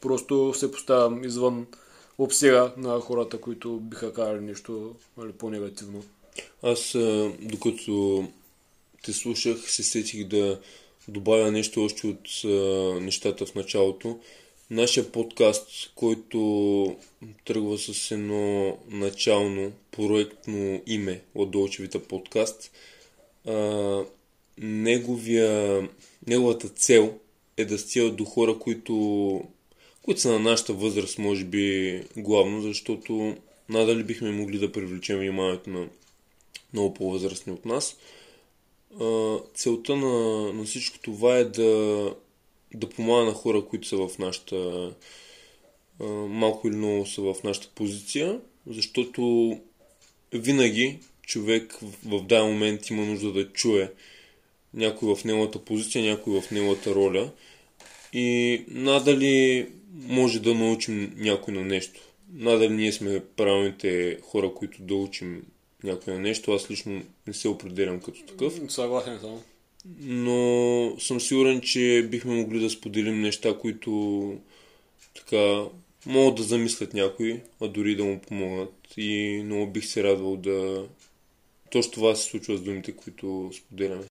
просто 0.00 0.54
се 0.54 0.72
поставям 0.72 1.24
извън 1.24 1.66
обсега 2.18 2.72
на 2.76 3.00
хората, 3.00 3.40
които 3.40 3.80
биха 3.80 4.12
казали 4.12 4.40
нещо 4.40 4.94
нали, 5.18 5.32
по-негативно. 5.32 6.04
Аз, 6.62 6.96
докато 7.40 8.24
те 9.02 9.12
слушах, 9.12 9.70
се 9.70 9.82
сетих 9.82 10.28
да 10.28 10.58
добавя 11.08 11.52
нещо 11.52 11.84
още 11.84 12.06
от 12.06 12.44
а, 12.44 12.48
нещата 13.00 13.46
в 13.46 13.54
началото. 13.54 14.18
Нашия 14.70 15.12
подкаст, 15.12 15.92
който 15.94 16.96
тръгва 17.44 17.78
с 17.78 18.10
едно 18.10 18.78
начално 18.90 19.72
проектно 19.90 20.82
име 20.86 21.20
от 21.34 21.50
Долчевита 21.50 22.02
подкаст, 22.02 22.70
а, 23.46 24.04
неговия, 24.58 25.88
неговата 26.26 26.68
цел 26.68 27.18
е 27.56 27.64
да 27.64 27.78
стига 27.78 28.10
до 28.10 28.24
хора, 28.24 28.58
които, 28.58 29.44
които 30.02 30.20
са 30.20 30.32
на 30.32 30.38
нашата 30.38 30.72
възраст, 30.72 31.18
може 31.18 31.44
би 31.44 32.02
главно, 32.16 32.62
защото 32.62 33.36
надали 33.68 34.04
бихме 34.04 34.30
могли 34.30 34.58
да 34.58 34.72
привлечем 34.72 35.18
вниманието 35.18 35.70
на 35.70 35.88
много 36.72 36.94
по-възрастни 36.94 37.52
от 37.52 37.64
нас 37.64 37.96
целта 39.54 39.96
на, 39.96 40.52
на 40.52 40.64
всичко 40.64 40.98
това 40.98 41.36
е 41.36 41.44
да, 41.44 42.14
да 42.74 42.88
помага 42.88 43.24
на 43.24 43.32
хора, 43.32 43.64
които 43.64 43.88
са 43.88 43.96
в 43.96 44.18
нашата 44.18 44.90
а, 46.00 46.06
малко 46.06 46.68
или 46.68 46.76
много 46.76 47.06
са 47.06 47.22
в 47.22 47.34
нашата 47.44 47.68
позиция, 47.74 48.40
защото 48.66 49.52
винаги 50.32 50.98
човек 51.22 51.78
в, 51.82 52.20
в 52.20 52.26
даден 52.26 52.46
момент 52.46 52.90
има 52.90 53.04
нужда 53.04 53.32
да 53.32 53.52
чуе 53.52 53.92
някой 54.74 55.14
в 55.14 55.24
неговата 55.24 55.58
позиция, 55.58 56.04
някой 56.04 56.40
в 56.40 56.50
неговата 56.50 56.94
роля 56.94 57.30
и 58.12 58.64
надали 58.68 59.68
може 59.92 60.40
да 60.40 60.54
научим 60.54 61.14
някой 61.16 61.54
на 61.54 61.64
нещо. 61.64 62.00
Надали 62.32 62.74
ние 62.74 62.92
сме 62.92 63.24
правилните 63.36 64.18
хора, 64.22 64.54
които 64.54 64.82
да 64.82 64.94
учим 64.94 65.42
някое 65.84 66.18
нещо. 66.18 66.52
Аз 66.52 66.70
лично 66.70 67.02
не 67.26 67.32
се 67.32 67.48
определям 67.48 68.00
като 68.00 68.22
такъв. 68.22 68.60
Съгласен 68.68 69.20
съм. 69.20 69.40
Но 70.00 70.96
съм 70.98 71.20
сигурен, 71.20 71.60
че 71.60 72.08
бихме 72.10 72.34
могли 72.34 72.60
да 72.60 72.70
споделим 72.70 73.20
неща, 73.20 73.58
които 73.58 74.34
така 75.14 75.64
могат 76.06 76.34
да 76.34 76.42
замислят 76.42 76.94
някой, 76.94 77.40
а 77.60 77.68
дори 77.68 77.96
да 77.96 78.04
му 78.04 78.20
помогнат. 78.20 78.74
И 78.96 79.42
много 79.44 79.72
бих 79.72 79.84
се 79.86 80.02
радвал 80.02 80.36
да... 80.36 80.86
Точно 81.70 81.92
това 81.92 82.14
се 82.14 82.30
случва 82.30 82.56
с 82.56 82.60
думите, 82.60 82.92
които 82.92 83.50
споделяме. 83.54 84.04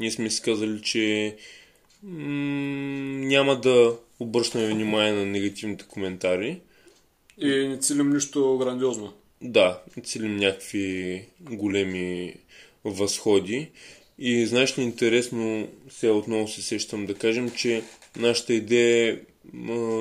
Ние 0.00 0.10
сме 0.10 0.30
си 0.30 0.42
казали, 0.42 0.82
че 0.82 1.36
м- 2.02 3.26
няма 3.26 3.60
да 3.60 3.96
обръщаме 4.20 4.66
внимание 4.66 5.12
на 5.12 5.26
негативните 5.26 5.84
коментари. 5.88 6.60
И 7.38 7.48
не 7.48 7.78
целим 7.78 8.10
нищо 8.10 8.58
грандиозно. 8.58 9.12
Да, 9.42 9.82
целим 10.04 10.36
някакви 10.36 11.24
големи 11.40 12.34
възходи. 12.84 13.68
И 14.18 14.46
знаеш 14.46 14.78
ли, 14.78 14.82
интересно, 14.82 15.68
сега 15.90 16.12
отново 16.12 16.48
се 16.48 16.62
сещам 16.62 17.06
да 17.06 17.14
кажем, 17.14 17.50
че 17.50 17.82
нашата 18.16 18.54
идея 18.54 19.12
е 19.12 19.18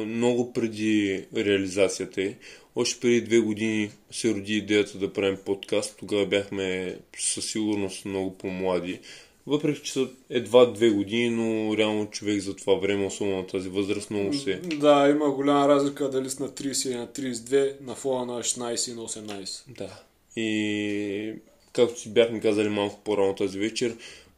много 0.05 0.53
преди 0.53 1.25
реализацията 1.35 2.21
е. 2.21 2.33
Още 2.75 2.99
преди 2.99 3.21
две 3.21 3.39
години 3.39 3.89
се 4.11 4.33
роди 4.33 4.57
идеята 4.57 4.97
да 4.97 5.13
правим 5.13 5.37
подкаст. 5.45 5.95
Тогава 5.99 6.25
бяхме 6.25 6.97
със 7.17 7.51
сигурност 7.51 8.05
много 8.05 8.37
по-млади. 8.37 8.99
Въпреки, 9.47 9.81
че 9.83 9.93
са 9.93 10.07
едва 10.29 10.65
две 10.65 10.89
години, 10.89 11.29
но 11.29 11.77
реално 11.77 12.09
човек 12.09 12.39
за 12.39 12.55
това 12.55 12.75
време, 12.75 13.05
особено 13.05 13.37
на 13.37 13.47
тази 13.47 13.69
възраст, 13.69 14.09
много 14.09 14.33
се... 14.33 14.55
Да, 14.55 15.09
има 15.09 15.31
голяма 15.31 15.67
разлика 15.67 16.09
дали 16.09 16.29
си 16.29 16.41
на 16.41 16.49
30 16.49 16.87
или 16.87 16.95
на 16.95 17.07
32, 17.07 17.81
на 17.81 17.95
фона 17.95 18.33
на 18.33 18.43
16 18.43 18.91
и 18.91 18.95
на 18.95 19.01
18. 19.01 19.63
Да. 19.67 19.99
И 20.35 21.33
както 21.73 21.99
си 21.99 22.09
бяхме 22.09 22.39
казали 22.39 22.69
малко 22.69 22.99
по-рано 23.03 23.35
тази 23.35 23.59
вечер, 23.59 23.95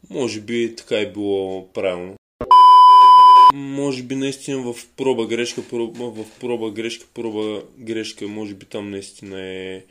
може 0.09 0.41
би 0.41 0.75
така 0.75 0.99
е 0.99 1.11
било 1.11 1.67
правилно. 1.73 2.15
Може 3.53 4.03
би 4.03 4.15
наистина 4.15 4.73
в 4.73 4.87
проба 4.97 5.25
грешка, 5.25 5.63
проба, 5.69 6.09
в 6.09 6.25
проба 6.39 6.71
грешка, 6.71 7.05
проба 7.13 7.63
грешка, 7.77 8.27
може 8.27 8.53
би 8.53 8.65
там 8.65 8.89
наистина 8.89 9.41
е 9.41 9.83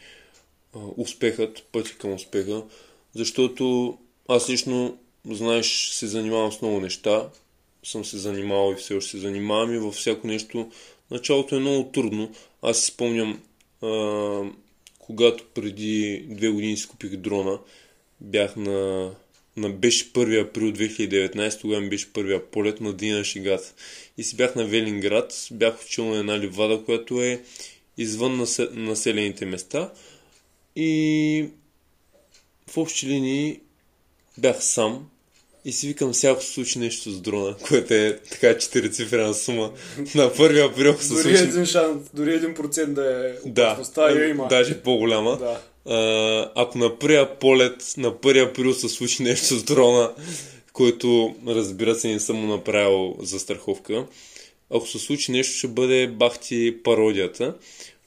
успехът, 0.97 1.67
пъти 1.73 1.95
към 1.99 2.13
успеха, 2.13 2.63
защото 3.15 3.99
аз 4.29 4.51
лично 4.51 4.99
знаеш, 5.27 5.91
се 5.93 6.07
занимавам 6.07 6.53
с 6.53 6.63
много 6.63 6.81
неща. 6.81 7.29
Съм 7.85 8.05
се 8.05 8.19
занимавал 8.19 8.73
и 8.73 8.77
все 8.77 8.95
още 8.95 9.11
се 9.11 9.19
занимавам 9.19 9.75
и 9.75 9.79
във 9.79 9.95
всяко 9.95 10.27
нещо. 10.27 10.71
Началото 11.11 11.57
е 11.57 11.61
много 11.61 11.91
трудно. 11.91 12.33
Аз 12.63 12.79
си 12.79 12.87
спомням, 12.87 13.43
а, 13.83 14.43
когато 14.99 15.45
преди 15.55 16.25
две 16.29 16.49
години 16.49 16.77
си 16.77 16.89
купих 16.89 17.17
дрона, 17.17 17.59
бях 18.21 18.57
на, 18.57 19.11
на 19.57 19.71
беше 19.71 20.13
1 20.13 20.49
април 20.49 20.73
2019, 20.73 21.61
тогава 21.61 21.81
ми 21.81 21.89
беше 21.89 22.13
първия 22.13 22.51
полет 22.51 22.81
на 22.81 22.93
Дина 22.93 23.25
Шигат. 23.25 23.75
И 24.19 24.23
си 24.23 24.37
бях 24.37 24.55
на 24.55 24.65
Велинград, 24.65 25.49
бях 25.53 25.83
учил 25.83 26.05
на 26.05 26.19
една 26.19 26.39
ливада, 26.39 26.85
която 26.85 27.23
е 27.23 27.43
извън 27.99 28.47
населените 28.71 29.47
места. 29.47 29.93
И 30.77 31.49
в 32.67 32.77
общи 32.77 33.07
линии 33.07 33.61
бях 34.39 34.65
сам 34.65 35.07
и 35.65 35.73
си 35.73 35.89
викам 35.89 36.13
всяко 36.13 36.43
се 36.43 36.53
случи 36.53 36.79
нещо 36.79 37.11
с 37.11 37.21
дрона, 37.21 37.55
което 37.69 37.95
е 37.95 38.19
така 38.31 38.59
четирицифрена 38.59 39.35
сума 39.35 39.73
на 40.15 40.31
1 40.31 40.73
април 40.73 40.99
се 40.99 41.09
дори 41.09 41.23
случи. 41.23 41.43
Един 41.43 41.67
шанс, 41.67 42.03
дори 42.15 42.35
един 42.35 42.55
процент 42.55 42.95
да 42.95 43.29
е 43.29 43.49
опасността 43.49 44.03
да, 44.03 44.21
я 44.21 44.29
има. 44.29 44.49
Даже 44.49 44.83
по-голяма. 44.83 45.39
Да. 45.39 45.61
А, 45.95 46.53
ако 46.55 46.79
на 46.79 46.99
първия 46.99 47.39
полет, 47.39 47.95
на 47.97 48.13
1 48.13 48.51
април 48.51 48.75
се 48.75 48.89
случи 48.89 49.23
нещо 49.23 49.45
с 49.45 49.63
дрона, 49.63 50.13
който 50.73 51.35
разбира 51.47 51.95
се 51.95 52.09
не 52.09 52.21
съм 52.21 52.37
му 52.37 52.47
направил 52.47 53.17
за 53.23 53.39
страховка, 53.39 54.07
ако 54.71 54.87
се 54.87 54.99
случи 54.99 55.33
нещо, 55.33 55.59
ще 55.59 55.69
бъде 55.69 56.07
бахти 56.07 56.77
пародията. 56.85 57.55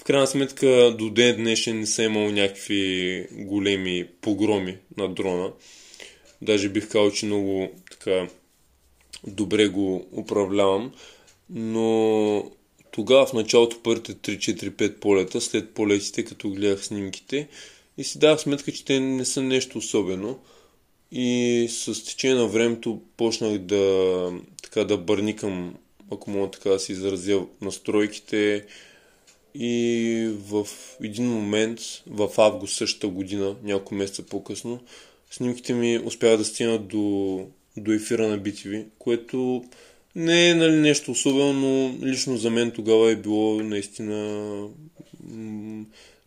В 0.01 0.03
крайна 0.03 0.27
сметка 0.27 0.95
до 0.97 1.09
ден 1.09 1.35
днешен 1.35 1.79
не 1.79 1.85
съм 1.85 2.05
имал 2.05 2.31
някакви 2.31 3.25
големи 3.31 4.07
погроми 4.21 4.77
на 4.97 5.09
дрона. 5.13 5.51
Даже 6.41 6.69
бих 6.69 6.89
казал, 6.89 7.11
че 7.11 7.25
много 7.25 7.69
така 7.91 8.27
добре 9.27 9.67
го 9.67 10.07
управлявам. 10.11 10.91
Но 11.49 12.51
тогава 12.91 13.25
в 13.25 13.33
началото 13.33 13.83
първите 13.83 14.15
3-4-5 14.15 14.99
полета, 14.99 15.41
след 15.41 15.73
полетите, 15.73 16.25
като 16.25 16.49
гледах 16.49 16.85
снимките, 16.85 17.47
и 17.97 18.03
си 18.03 18.19
давах 18.19 18.39
сметка, 18.39 18.71
че 18.71 18.85
те 18.85 18.99
не 18.99 19.25
са 19.25 19.43
нещо 19.43 19.77
особено. 19.77 20.39
И 21.11 21.67
с 21.69 22.05
течение 22.05 22.35
на 22.35 22.47
времето 22.47 23.01
почнах 23.17 23.57
да, 23.57 24.31
така, 24.63 24.83
да 24.83 24.97
бърникам, 24.97 25.75
ако 26.11 26.31
мога 26.31 26.51
така 26.51 26.69
да 26.69 26.79
се 26.79 26.91
изразя, 26.91 27.45
настройките. 27.61 28.65
И 29.55 30.29
в 30.47 30.67
един 31.03 31.27
момент, 31.29 31.79
в 32.07 32.29
август 32.37 32.77
същата 32.77 33.07
година, 33.07 33.55
няколко 33.63 33.95
месеца 33.95 34.23
по-късно, 34.23 34.79
снимките 35.31 35.73
ми 35.73 35.99
успяват 36.05 36.39
да 36.39 36.45
стигнат 36.45 36.87
до, 36.87 37.45
до 37.77 37.91
ефира 37.91 38.27
на 38.27 38.39
BTV, 38.39 38.85
което 38.99 39.63
Не 40.15 40.49
е 40.49 40.55
нали, 40.55 40.75
нещо 40.75 41.11
особено, 41.11 41.53
но 41.53 41.95
лично 42.07 42.37
за 42.37 42.49
мен 42.49 42.71
тогава 42.71 43.11
е 43.11 43.15
било 43.15 43.63
наистина 43.63 44.67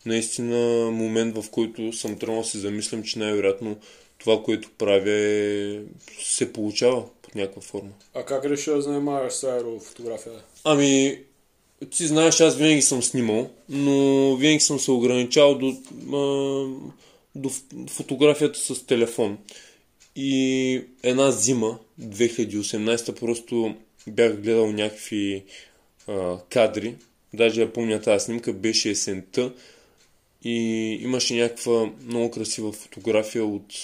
наистина 0.07 0.91
момент, 0.91 1.37
в 1.37 1.51
който 1.51 1.93
съм 1.93 2.19
тръгнал 2.19 2.43
да 2.43 2.49
се 2.49 2.59
замислям, 2.59 3.03
че 3.03 3.19
най-вероятно 3.19 3.77
това, 4.19 4.43
което 4.43 4.71
правя 4.79 5.11
е, 5.11 5.81
се 6.23 6.53
получава 6.53 7.05
под 7.23 7.35
някаква 7.35 7.63
форма. 7.63 7.91
А 8.15 8.25
как 8.25 8.45
реши 8.45 8.71
да 8.71 8.83
занимаваш 8.83 9.33
с 9.33 9.45
аерофотография? 9.45 10.33
Ами, 10.65 11.19
ти 11.91 12.07
знаеш, 12.07 12.41
аз 12.41 12.57
винаги 12.57 12.83
съм 12.83 13.03
снимал, 13.03 13.51
но 13.69 14.37
винаги 14.37 14.61
съм 14.61 14.81
се 14.81 14.91
ограничавал 14.91 15.59
до, 15.59 15.77
а, 16.17 16.91
до 17.35 17.51
фотографията 17.89 18.59
с 18.59 18.87
телефон. 18.87 19.39
И 20.17 20.83
една 21.03 21.31
зима, 21.31 21.79
2018, 22.01 23.21
просто 23.21 23.75
бях 24.07 24.41
гледал 24.41 24.73
някакви 24.73 25.45
а, 26.07 26.39
кадри. 26.51 26.95
Даже 27.35 27.61
я 27.61 27.73
помня 27.73 28.01
тази 28.01 28.25
снимка, 28.25 28.53
беше 28.53 28.91
есента. 28.91 29.53
И 30.45 30.53
имаше 31.03 31.35
някаква 31.35 31.91
много 32.07 32.31
красива 32.31 32.73
фотография 32.73 33.45
от 33.45 33.75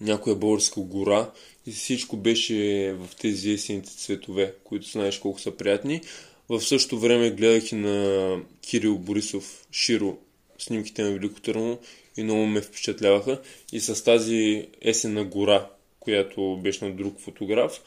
някоя 0.00 0.36
българска 0.36 0.80
гора. 0.80 1.30
И 1.66 1.72
всичко 1.72 2.16
беше 2.16 2.92
в 2.92 3.08
тези 3.20 3.50
есените 3.50 3.96
цветове, 3.96 4.54
които 4.64 4.90
знаеш 4.90 5.18
колко 5.18 5.40
са 5.40 5.50
приятни. 5.50 6.00
В 6.48 6.60
същото 6.60 7.00
време 7.00 7.30
гледах 7.30 7.72
и 7.72 7.74
на 7.74 8.36
Кирил 8.62 8.98
Борисов 8.98 9.66
Широ 9.72 10.18
снимките 10.58 11.02
на 11.02 11.10
Велико 11.12 11.40
Търново 11.40 11.78
и 12.18 12.22
много 12.24 12.46
ме 12.46 12.60
впечатляваха. 12.60 13.40
И 13.72 13.80
с 13.80 14.04
тази 14.04 14.68
есенна 14.82 15.24
гора, 15.24 15.66
която 16.00 16.56
беше 16.62 16.84
на 16.84 16.90
друг 16.90 17.20
фотограф, 17.20 17.80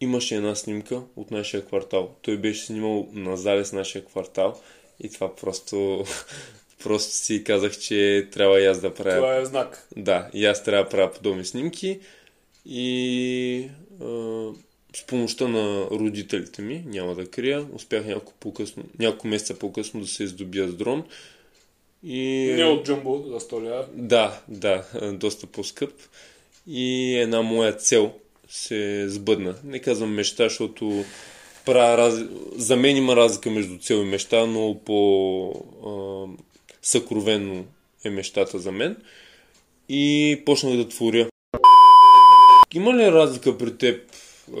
имаше 0.00 0.36
една 0.36 0.54
снимка 0.54 1.02
от 1.16 1.30
нашия 1.30 1.64
квартал. 1.64 2.14
Той 2.22 2.36
беше 2.36 2.66
снимал 2.66 3.08
на 3.12 3.36
залез 3.36 3.72
нашия 3.72 4.04
квартал 4.04 4.60
и 5.00 5.08
това 5.08 5.36
просто 5.36 6.04
просто 6.82 7.12
си 7.12 7.44
казах, 7.44 7.78
че 7.78 8.28
трябва 8.32 8.60
и 8.60 8.66
аз 8.66 8.80
да 8.80 8.94
правя. 8.94 9.16
Това 9.16 9.36
е 9.36 9.44
знак. 9.44 9.88
Да, 9.96 10.30
и 10.34 10.46
аз 10.46 10.64
трябва 10.64 10.84
да 10.84 10.90
правя 10.90 11.12
подобни 11.12 11.44
снимки 11.44 12.00
и 12.66 13.68
а, 14.02 14.06
с 14.96 15.06
помощта 15.06 15.48
на 15.48 15.86
родителите 15.90 16.62
ми, 16.62 16.84
няма 16.86 17.14
да 17.14 17.30
крия, 17.30 17.66
успях 17.72 18.06
няколко, 18.06 18.32
по-късно, 18.40 18.84
няколко 18.98 19.26
месеца 19.26 19.58
по-късно 19.58 20.00
да 20.00 20.06
се 20.06 20.24
издобия 20.24 20.68
с 20.68 20.74
дрон. 20.74 21.04
И... 22.02 22.52
Не 22.56 22.64
от 22.64 22.86
джамбо 22.86 23.24
за 23.26 23.40
100 23.40 23.70
ля. 23.70 23.86
Да, 23.94 24.40
да, 24.48 24.84
доста 25.12 25.46
по-скъп. 25.46 25.92
И 26.66 27.14
една 27.18 27.42
моя 27.42 27.72
цел 27.72 28.12
се 28.48 29.08
сбъдна. 29.08 29.54
Не 29.64 29.78
казвам 29.78 30.14
мечта, 30.14 30.44
защото 30.44 31.04
правя 31.64 31.98
раз... 31.98 32.14
за 32.56 32.76
мен 32.76 32.96
има 32.96 33.16
разлика 33.16 33.50
между 33.50 33.78
цел 33.78 33.94
и 33.94 34.04
мечта, 34.04 34.46
но 34.46 34.80
по 34.84 35.50
а, 35.86 36.26
съкровенно 36.82 37.64
е 38.04 38.10
мечтата 38.10 38.58
за 38.58 38.72
мен. 38.72 38.96
И 39.88 40.42
почнах 40.46 40.76
да 40.76 40.88
творя. 40.88 41.28
Има 42.74 42.94
ли 42.94 43.12
разлика 43.12 43.58
при 43.58 43.78
теб 43.78 44.12
а, 44.56 44.60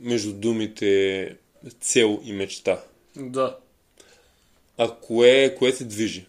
между 0.00 0.32
думите 0.32 1.36
цел 1.80 2.20
и 2.24 2.32
мечта? 2.32 2.80
Да. 3.16 3.56
А 4.78 4.90
кое, 4.90 5.54
кое 5.58 5.72
те 5.72 5.84
движи? 5.84 6.26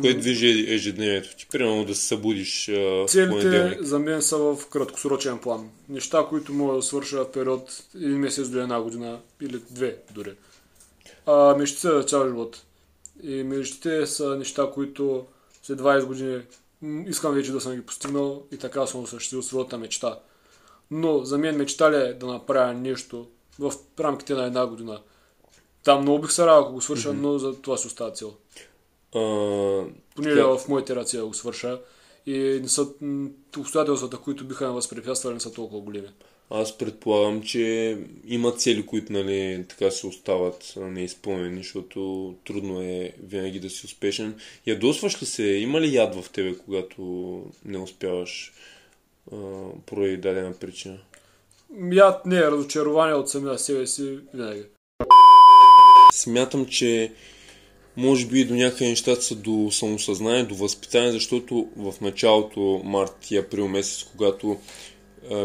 Кое 0.00 0.14
движи 0.14 0.74
ежедневието 0.74 1.36
ти? 1.36 1.46
Примерно 1.46 1.84
да 1.84 1.94
се 1.94 2.06
събудиш 2.06 2.68
а, 2.68 3.06
Целите 3.08 3.78
за 3.80 3.98
мен 3.98 4.22
са 4.22 4.36
в 4.38 4.58
краткосрочен 4.70 5.38
план. 5.38 5.70
Неща, 5.88 6.26
които 6.28 6.52
мога 6.52 6.74
да 6.76 6.82
свърша 6.82 7.24
в 7.24 7.32
период 7.32 7.84
един 7.94 8.18
месец 8.18 8.48
до 8.48 8.60
една 8.60 8.80
година 8.80 9.20
или 9.40 9.60
две 9.70 9.96
дори. 10.10 10.32
А 11.26 11.54
мечтите 11.54 11.88
за 11.88 12.02
цял 12.02 12.26
живот. 12.26 12.62
И 13.22 13.42
мечтите 13.42 14.06
са 14.06 14.36
неща, 14.36 14.70
които 14.74 15.26
след 15.62 15.80
20 15.80 16.04
години 16.04 16.42
искам 17.06 17.34
вече 17.34 17.52
да 17.52 17.60
съм 17.60 17.74
ги 17.74 17.86
постигнал 17.86 18.42
и 18.52 18.56
така 18.56 18.86
съм 18.86 19.02
осъществил 19.02 19.42
своята 19.42 19.78
мечта. 19.78 20.18
Но 20.90 21.24
за 21.24 21.38
мен 21.38 21.56
мечта 21.56 21.92
ли 21.92 21.96
е 21.96 22.14
да 22.14 22.26
направя 22.26 22.74
нещо 22.74 23.26
в 23.58 23.72
рамките 24.00 24.34
на 24.34 24.44
една 24.44 24.66
година? 24.66 25.00
Там 25.84 26.02
много 26.02 26.20
бих 26.20 26.32
се 26.32 26.46
радвал, 26.46 26.62
ако 26.62 26.72
го 26.72 26.80
свърша, 26.80 27.08
mm-hmm. 27.08 27.20
но 27.20 27.38
за 27.38 27.62
това 27.62 27.76
си 27.76 27.86
остава 27.86 28.12
цел. 28.12 28.34
Uh, 29.14 29.90
Поне 30.16 30.28
така... 30.28 30.46
в 30.46 30.68
моите 30.68 30.96
ръци 30.96 31.16
да 31.16 31.26
го 31.26 31.34
свърша. 31.34 31.80
И 32.26 32.38
не 32.62 32.68
са, 32.68 32.86
обстоятелствата, 33.58 34.16
които 34.16 34.44
биха 34.44 34.66
ме 34.66 34.72
възпрепятствали, 34.72 35.34
не 35.34 35.40
са 35.40 35.52
толкова 35.52 35.80
големи. 35.80 36.08
Аз 36.50 36.78
предполагам, 36.78 37.42
че 37.42 37.98
има 38.26 38.52
цели, 38.52 38.86
които 38.86 39.12
нали, 39.12 39.64
така 39.68 39.90
се 39.90 40.06
остават 40.06 40.74
неизпълнени, 40.76 41.56
защото 41.56 42.34
трудно 42.46 42.82
е 42.82 43.12
винаги 43.22 43.60
да 43.60 43.70
си 43.70 43.86
успешен. 43.86 44.40
Ядосваш 44.66 45.22
ли 45.22 45.26
се? 45.26 45.42
Има 45.42 45.80
ли 45.80 45.94
яд 45.94 46.14
в 46.14 46.30
тебе, 46.30 46.58
когато 46.58 47.02
не 47.64 47.78
успяваш 47.78 48.52
а, 49.32 49.36
поради 49.86 50.16
дадена 50.16 50.52
причина? 50.52 50.98
Яд 51.92 52.26
не 52.26 52.36
е 52.36 52.50
разочарование 52.50 53.14
от 53.14 53.30
самия 53.30 53.58
себе 53.58 53.86
си 53.86 54.18
винаги. 54.34 54.62
Смятам, 56.12 56.66
че 56.66 57.12
може 57.98 58.26
би 58.26 58.44
до 58.44 58.54
някъде 58.54 58.90
нещата 58.90 59.22
са 59.22 59.34
до 59.34 59.68
самосъзнание, 59.70 60.42
до 60.42 60.54
възпитание, 60.54 61.12
защото 61.12 61.68
в 61.76 61.94
началото 62.00 62.80
март 62.84 63.30
и 63.30 63.36
април 63.36 63.68
месец, 63.68 64.04
когато 64.04 64.56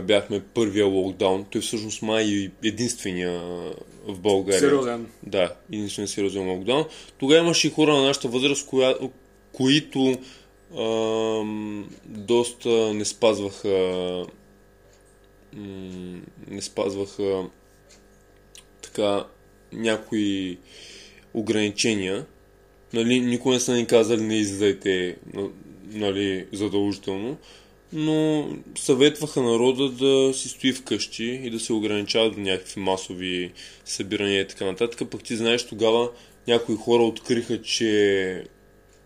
бяхме 0.03 0.43
първия 0.53 0.85
локдаун. 0.85 1.45
Той 1.49 1.61
всъщност 1.61 2.01
май 2.01 2.23
е 2.23 2.67
единствения 2.67 3.41
в 4.07 4.19
България. 4.19 4.59
Сериозен. 4.59 5.07
Да, 5.23 5.55
единствен 5.71 6.07
сериозен 6.07 6.49
локдаун. 6.49 6.85
Тогава 7.17 7.41
имаше 7.41 7.67
и 7.67 7.71
хора 7.71 7.93
на 7.93 8.03
нашата 8.03 8.27
възраст, 8.27 8.67
коя, 8.67 8.95
които 9.51 10.17
а, 10.77 11.43
доста 12.05 12.93
не 12.93 13.05
спазваха 13.05 14.25
не 16.47 16.61
спазваха 16.61 17.43
така 18.81 19.25
някои 19.71 20.57
ограничения. 21.33 22.25
Нали, 22.93 23.19
никога 23.19 23.53
не 23.53 23.59
са 23.59 23.73
ни 23.73 23.85
казали 23.85 24.21
не 24.21 24.35
излезайте 24.35 25.15
нали, 25.93 26.45
задължително 26.53 27.37
но 27.93 28.47
съветваха 28.77 29.41
народа 29.41 29.89
да 29.89 30.33
си 30.33 30.49
стои 30.49 30.73
вкъщи 30.73 31.41
и 31.43 31.49
да 31.49 31.59
се 31.59 31.73
ограничава 31.73 32.31
до 32.31 32.39
някакви 32.39 32.79
масови 32.79 33.51
събирания 33.85 34.41
и 34.41 34.47
така 34.47 34.65
нататък. 34.65 35.09
Пък 35.09 35.23
ти 35.23 35.35
знаеш, 35.35 35.65
тогава 35.65 36.09
някои 36.47 36.75
хора 36.75 37.03
откриха, 37.03 37.61
че 37.61 38.43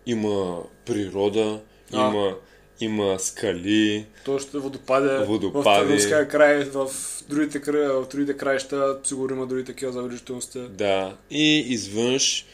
има 0.06 0.62
природа, 0.86 1.60
а. 1.92 2.08
има, 2.08 2.36
има 2.80 3.18
скали. 3.18 4.06
Точно 4.24 4.60
водопаде. 4.60 5.24
водопаде. 5.24 5.96
В 5.96 6.28
край, 6.28 6.64
в 6.64 6.90
другите, 7.28 7.58
в 7.72 8.06
другите 8.10 8.36
краища, 8.36 8.98
сигурно 9.04 9.36
има 9.36 9.46
други 9.46 9.64
такива 9.64 9.92
забележителности. 9.92 10.58
Да. 10.58 11.16
И 11.30 11.58
извънш 11.58 12.46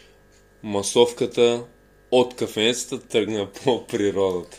масовката 0.64 1.62
от 2.10 2.36
кафенецата 2.36 2.98
тръгна 2.98 3.48
по 3.64 3.86
природата. 3.86 4.56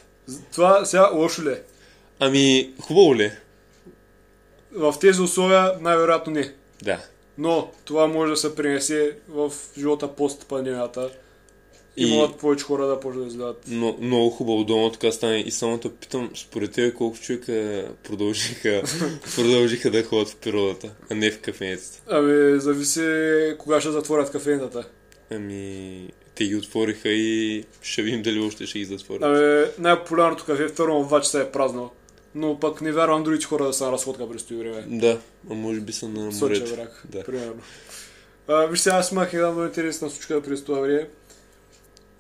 Това 0.52 0.86
сега 0.86 1.10
лошо 1.13 1.44
ли 1.44 1.50
е? 1.50 1.62
Ами, 2.20 2.74
хубаво 2.82 3.15
ли 3.15 3.24
е? 3.24 3.38
В 4.72 4.96
тези 5.02 5.22
условия 5.22 5.74
най-вероятно 5.82 6.34
не. 6.34 6.54
Да. 6.84 7.00
Но 7.38 7.72
това 7.86 8.08
може 8.08 8.32
да 8.32 8.38
се 8.38 8.56
принесе 8.56 9.18
в 9.30 9.54
живота 9.78 10.15
пост 10.15 10.46
пандемията. 10.48 11.10
И, 11.98 12.08
и 12.08 12.15
могат 12.15 12.38
повече 12.38 12.65
хора 12.65 12.88
да 12.88 13.00
почнат 13.00 13.24
да 13.24 13.28
изгледат. 13.28 13.63
Но, 13.68 13.98
много 14.02 14.30
хубаво 14.30 14.63
дома 14.63 14.91
така 14.91 15.12
стане. 15.12 15.38
И 15.38 15.52
само 15.52 15.78
да 15.78 15.96
питам, 15.96 16.32
според 16.36 16.72
тебе 16.72 16.94
колко 16.94 17.18
човека 17.18 17.88
продължиха, 18.04 18.84
продължиха 19.36 19.91
да 19.91 20.04
ходят 20.04 20.30
в 20.30 20.36
природата, 20.36 20.91
а 21.12 21.15
не 21.15 21.32
в 21.32 21.41
кафенецата? 21.41 22.02
Ами, 22.08 22.60
зависи 22.60 23.56
кога 23.58 23.82
ще 23.82 23.91
затворят 23.91 24.32
кафенетата. 24.32 24.89
Ами, 25.31 26.09
те 26.35 26.45
ги 26.45 26.55
отвориха 26.55 27.09
и 27.09 27.63
ще 27.81 28.01
видим 28.01 28.21
дали 28.21 28.39
още 28.39 28.65
ще 28.65 28.79
ги 28.79 28.85
затворят. 28.85 29.23
Абе, 29.23 29.71
най-популярното 29.79 30.45
кафе 30.45 30.67
в 30.67 30.73
Търново 30.73 31.01
обаче 31.01 31.29
се 31.29 31.41
е 31.41 31.51
празно. 31.51 31.91
Но 32.35 32.59
пък 32.59 32.81
не 32.81 32.91
вярвам 32.91 33.23
другите 33.23 33.45
хора 33.45 33.65
да 33.65 33.73
са 33.73 33.85
на 33.85 33.91
разходка 33.91 34.29
през 34.29 34.43
това 34.43 34.59
време. 34.59 34.83
Да, 34.88 35.19
а 35.51 35.53
може 35.53 35.79
би 35.79 35.93
са 35.93 36.07
на 36.07 36.19
морето. 36.19 36.38
Соча 36.38 36.75
брак, 36.75 37.03
да. 37.09 37.23
примерно. 37.23 37.61
А, 38.47 38.65
вижте, 38.65 38.89
аз 38.89 39.11
имах 39.11 39.33
една 39.33 39.51
много 39.51 39.65
интересна 39.65 40.09
случка 40.09 40.41
през 40.41 40.63
това 40.63 40.79
време. 40.79 41.09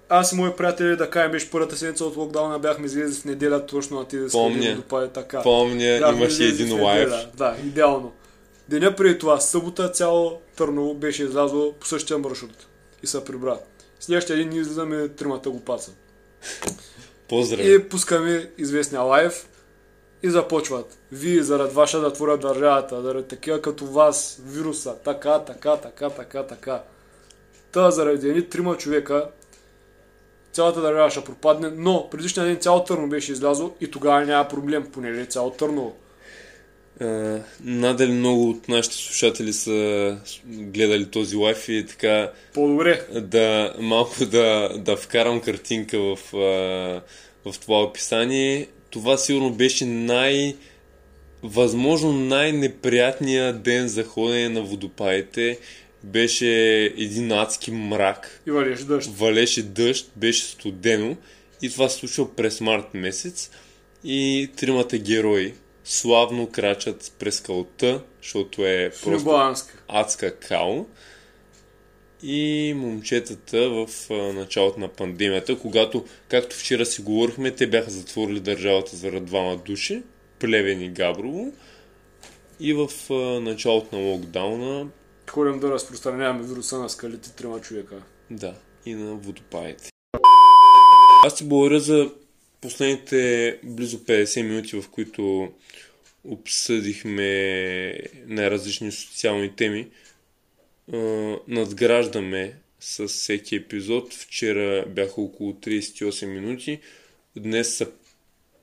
Аз 0.09 0.31
и 0.31 0.35
мои 0.35 0.51
приятели, 0.51 0.95
да 0.95 1.09
кажем, 1.09 1.31
беше 1.31 1.51
първата 1.51 1.77
седмица 1.77 2.05
от 2.05 2.15
локдауна, 2.17 2.59
бяхме 2.59 2.85
излезли 2.85 3.21
в 3.21 3.25
неделя 3.25 3.65
точно 3.65 3.99
на 3.99 4.05
тези 4.07 4.31
Помня, 4.31 4.75
допаде 4.75 5.07
така. 5.07 5.41
помня, 5.41 5.97
бяхме 5.99 6.21
имаше 6.21 6.43
един 6.43 6.83
лайв. 6.83 7.09
Да, 7.37 7.55
идеално. 7.65 8.11
Деня 8.69 8.95
преди 8.95 9.17
това, 9.17 9.39
събота 9.39 9.89
цяло 9.89 10.41
Търново 10.55 10.93
беше 10.93 11.23
излязло 11.23 11.73
по 11.73 11.87
същия 11.87 12.17
маршрут 12.17 12.67
и 13.03 13.07
се 13.07 13.25
прибра. 13.25 13.59
Следващия 13.99 14.37
ден 14.37 14.49
ние 14.49 14.59
излизаме 14.59 15.09
тримата 15.09 15.49
го 15.49 15.59
паца. 15.59 15.91
Поздрави. 17.29 17.73
И 17.73 17.89
пускаме 17.89 18.51
известния 18.57 19.01
лайв 19.01 19.49
И 20.23 20.29
започват. 20.29 20.97
Вие 21.11 21.43
заради 21.43 21.73
ваша 21.73 21.99
да 21.99 22.13
творя 22.13 22.37
държавата, 22.37 23.01
заради 23.01 23.27
такива 23.27 23.61
като 23.61 23.85
вас, 23.85 24.41
вируса, 24.45 24.95
така, 24.95 25.39
така, 25.39 25.77
така, 25.77 26.09
така, 26.09 26.43
така. 26.43 26.83
Та 27.71 27.91
заради 27.91 28.29
едни 28.29 28.49
трима 28.49 28.77
човека 28.77 29.29
цялата 30.55 30.81
държава 30.81 31.09
ще 31.09 31.23
пропадне, 31.23 31.69
но 31.75 32.09
предишния 32.09 32.45
ден 32.45 32.57
цяло 32.57 32.83
Търно 32.83 33.09
беше 33.09 33.31
излязло 33.31 33.75
и 33.81 33.91
тогава 33.91 34.25
няма 34.25 34.47
проблем, 34.47 34.91
поне 34.91 35.25
цяло 35.25 35.51
Търново. 35.51 35.95
Uh, 37.01 37.41
надали 37.63 38.11
много 38.11 38.49
от 38.49 38.69
нашите 38.69 38.95
слушатели 38.95 39.53
са 39.53 40.17
гледали 40.45 41.05
този 41.05 41.35
лайф 41.35 41.69
и 41.69 41.85
така... 41.85 42.31
По-добре. 42.53 43.07
Да, 43.21 43.75
малко 43.79 44.25
да, 44.25 44.69
да 44.77 44.97
вкарам 44.97 45.41
картинка 45.41 45.99
в, 45.99 46.17
uh, 46.33 47.01
в 47.45 47.59
това 47.59 47.83
описание. 47.83 48.67
Това 48.89 49.17
сигурно 49.17 49.53
беше 49.53 49.85
най... 49.85 50.55
Възможно 51.43 52.13
най-неприятният 52.13 53.61
ден 53.61 53.87
за 53.87 54.03
ходене 54.03 54.49
на 54.49 54.61
водопадите 54.61 55.59
беше 56.03 56.83
един 56.97 57.31
адски 57.31 57.71
мрак. 57.71 58.41
И 58.47 58.51
валеше 58.51 58.83
дъжд. 58.83 59.09
Валеше 59.17 59.63
дъжд, 59.63 60.11
беше 60.15 60.43
студено 60.43 61.17
и 61.61 61.69
това 61.69 61.89
се 61.89 61.97
случва 61.97 62.35
през 62.35 62.61
март 62.61 62.93
месец 62.93 63.51
и 64.03 64.49
тримата 64.55 64.97
герои 64.97 65.53
славно 65.85 66.49
крачат 66.49 67.13
през 67.19 67.41
калта, 67.41 68.03
защото 68.21 68.65
е 68.65 68.91
просто 69.03 69.53
адска 69.87 70.35
кал. 70.35 70.87
И 72.23 72.73
момчетата 72.77 73.69
в 73.69 73.87
началото 74.33 74.79
на 74.79 74.87
пандемията, 74.87 75.59
когато, 75.59 76.05
както 76.27 76.55
вчера 76.55 76.85
си 76.85 77.01
говорихме, 77.01 77.51
те 77.51 77.67
бяха 77.67 77.91
затворили 77.91 78.39
държавата 78.39 78.95
заради 78.95 79.25
двама 79.25 79.57
души, 79.57 80.03
Плевен 80.39 80.81
и 80.81 80.89
Габрово. 80.89 81.53
И 82.59 82.73
в 82.73 82.89
началото 83.41 83.95
на 83.95 84.01
локдауна 84.01 84.87
ходим 85.29 85.59
да 85.59 85.71
разпространяваме 85.71 86.47
вируса 86.47 86.79
на 86.79 86.89
скалите 86.89 87.31
трима 87.31 87.61
човека. 87.61 87.95
Да, 88.31 88.53
и 88.85 88.93
на 88.93 89.15
водопадите. 89.15 89.89
Аз 91.25 91.35
ти 91.35 91.43
благодаря 91.43 91.79
за 91.79 92.09
последните 92.65 93.59
близо 93.63 93.99
50 93.99 94.41
минути, 94.41 94.81
в 94.81 94.89
които 94.89 95.51
обсъдихме 96.23 97.23
най-различни 98.27 98.91
социални 98.91 99.55
теми. 99.55 99.87
Надграждаме 101.47 102.55
с 102.79 103.07
всеки 103.07 103.55
епизод. 103.55 104.13
Вчера 104.13 104.85
бяха 104.87 105.21
около 105.21 105.53
38 105.53 106.25
минути, 106.25 106.79
днес 107.35 107.75
са 107.75 107.91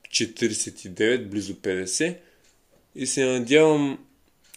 49, 0.09 1.25
близо 1.25 1.53
50. 1.53 2.17
И 2.95 3.07
се 3.07 3.25
надявам 3.25 4.05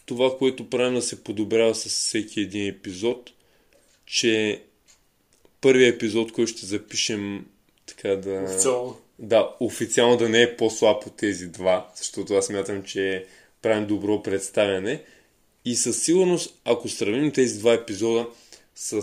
това, 0.05 0.37
което 0.37 0.69
правим 0.69 0.93
да 0.93 1.01
се 1.01 1.23
подобрява 1.23 1.75
с 1.75 1.89
всеки 1.89 2.41
един 2.41 2.67
епизод, 2.67 3.31
че 4.05 4.61
първият 5.61 5.95
епизод, 5.95 6.31
който 6.31 6.51
ще 6.51 6.65
запишем 6.65 7.45
така 7.85 8.09
да... 8.09 8.43
Официално. 8.43 9.01
Да, 9.19 9.55
официално 9.59 10.17
да 10.17 10.29
не 10.29 10.41
е 10.41 10.55
по-слаб 10.55 11.05
от 11.07 11.17
тези 11.17 11.47
два, 11.47 11.89
защото 11.95 12.33
аз 12.33 12.45
смятам, 12.45 12.83
че 12.83 13.25
правим 13.61 13.87
добро 13.87 14.23
представяне. 14.23 15.03
И 15.65 15.75
със 15.75 16.03
сигурност, 16.03 16.59
ако 16.65 16.89
сравним 16.89 17.31
тези 17.31 17.59
два 17.59 17.73
епизода 17.73 18.27
с 18.75 19.01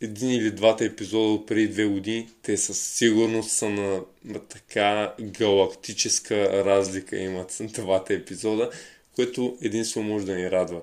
един 0.00 0.30
или 0.30 0.50
двата 0.50 0.84
епизода 0.84 1.28
от 1.28 1.46
преди 1.46 1.68
две 1.68 1.84
години, 1.84 2.28
те 2.42 2.56
със 2.56 2.80
сигурност 2.80 3.50
са 3.50 3.68
на, 3.68 4.00
на 4.24 4.38
така 4.38 5.14
галактическа 5.20 6.64
разлика 6.64 7.16
имат 7.16 7.58
двата 7.74 8.14
епизода 8.14 8.70
което 9.16 9.56
единствено 9.62 10.08
може 10.08 10.26
да 10.26 10.34
ни 10.34 10.50
радва? 10.50 10.80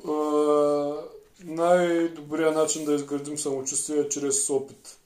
Uh, 0.00 1.00
най-добрият 1.44 2.54
начин 2.54 2.84
да 2.84 2.94
изградим 2.94 3.38
самочувствие 3.38 4.00
е 4.00 4.08
чрез 4.08 4.50
опит. 4.50 4.98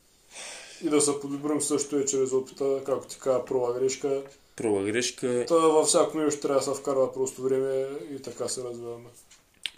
И 0.84 0.88
да 0.88 1.00
се 1.00 1.20
подобрим 1.20 1.60
също 1.60 1.96
е 1.96 2.04
чрез 2.04 2.32
опита, 2.32 2.80
както 2.86 3.08
ти 3.08 3.18
казва, 3.18 3.44
проба 3.44 3.72
грешка. 3.80 4.22
Проба 4.56 4.82
грешка. 4.82 5.44
Та 5.48 5.54
във 5.54 5.86
всяко 5.86 6.18
нещо 6.18 6.40
трябва 6.40 6.58
да 6.58 6.64
се 6.64 6.80
вкарва 6.80 7.12
просто 7.12 7.42
време 7.42 7.86
и 8.14 8.22
така 8.22 8.48
се 8.48 8.64
развиваме. 8.64 9.08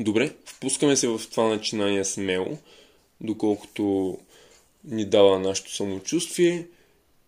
Добре, 0.01 0.35
впускаме 0.45 0.97
се 0.97 1.09
в 1.09 1.21
това 1.31 1.49
начинание 1.49 2.05
смело, 2.05 2.59
доколкото 3.21 4.19
ни 4.85 5.05
дава 5.05 5.39
нашето 5.39 5.75
самочувствие 5.75 6.67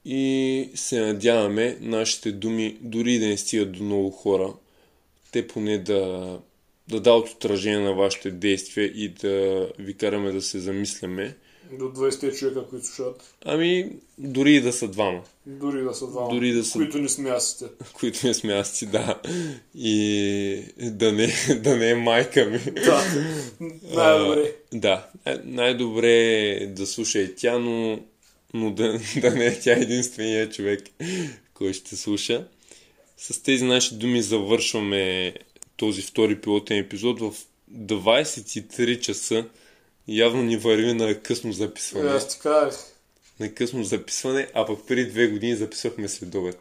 и 0.05 0.71
се 0.75 1.01
надяваме 1.01 1.79
нашите 1.81 2.33
думи 2.33 2.79
дори 2.81 3.19
да 3.19 3.27
не 3.27 3.37
стигат 3.37 3.73
до 3.73 3.85
много 3.85 4.11
хора, 4.11 4.55
те 5.33 5.47
поне 5.47 5.79
да, 5.79 6.39
да 6.89 7.01
дават 7.01 7.29
отражение 7.29 7.79
на 7.79 7.95
вашите 7.95 8.31
действия 8.31 8.87
и 8.87 9.09
да 9.09 9.69
ви 9.79 9.95
караме 9.95 10.33
да 10.33 10.43
се 10.43 10.59
замисляме. 10.59 11.37
До 11.73 11.85
20 11.85 12.39
човека, 12.39 12.67
които 12.71 12.87
слушат. 12.87 13.35
Ами, 13.45 13.91
дори 14.19 14.55
и 14.55 14.61
да 14.61 14.73
са 14.73 14.89
двама. 14.89 15.23
Дори 15.47 15.83
да 15.83 15.95
са 15.95 16.07
двама. 16.07 16.35
Дори 16.35 16.53
да 16.53 16.65
са... 16.65 16.79
Които 16.79 16.99
не 16.99 17.09
сме 17.09 17.37
които 17.95 18.27
не 18.27 18.35
сме 18.35 18.63
да. 18.93 19.21
И 19.75 20.65
да 20.79 21.13
не, 21.13 21.35
да 21.63 21.77
не 21.77 21.91
е 21.91 21.95
майка 21.95 22.45
ми. 22.45 22.59
Да, 22.59 23.05
най-добре. 23.95 24.53
А, 24.75 24.79
да, 24.79 25.07
най-добре 25.45 26.13
е 26.13 26.67
да 26.67 26.87
слуша 26.87 27.19
и 27.19 27.35
тя, 27.35 27.59
но, 27.59 28.01
но 28.55 28.71
да, 28.71 28.99
да 29.21 29.31
не 29.31 29.47
е 29.47 29.61
тя 29.61 29.73
единствения 29.73 30.51
човек, 30.51 30.83
който 31.55 31.79
ще 31.79 31.97
слуша. 31.97 32.47
С 33.17 33.43
тези 33.43 33.65
наши 33.65 33.95
думи 33.95 34.23
завършваме 34.23 35.35
този 35.77 36.03
втори 36.03 36.41
пилотен 36.41 36.79
епизод 36.79 37.21
в 37.21 37.35
23 37.73 39.01
часа. 39.01 39.47
Явно 40.09 40.43
ни 40.43 40.57
върви 40.57 40.95
на 40.95 41.21
късно 41.21 41.53
записване. 41.53 42.11
Аз 42.11 42.29
ти 42.29 42.39
казах. 42.39 42.81
На 43.41 43.55
късно 43.55 43.85
записване, 43.85 44.49
а 44.55 44.67
пък 44.67 44.79
преди 44.87 45.11
две 45.11 45.27
години 45.27 45.57
записвахме 45.57 46.09
след 46.09 46.35
обед. 46.35 46.59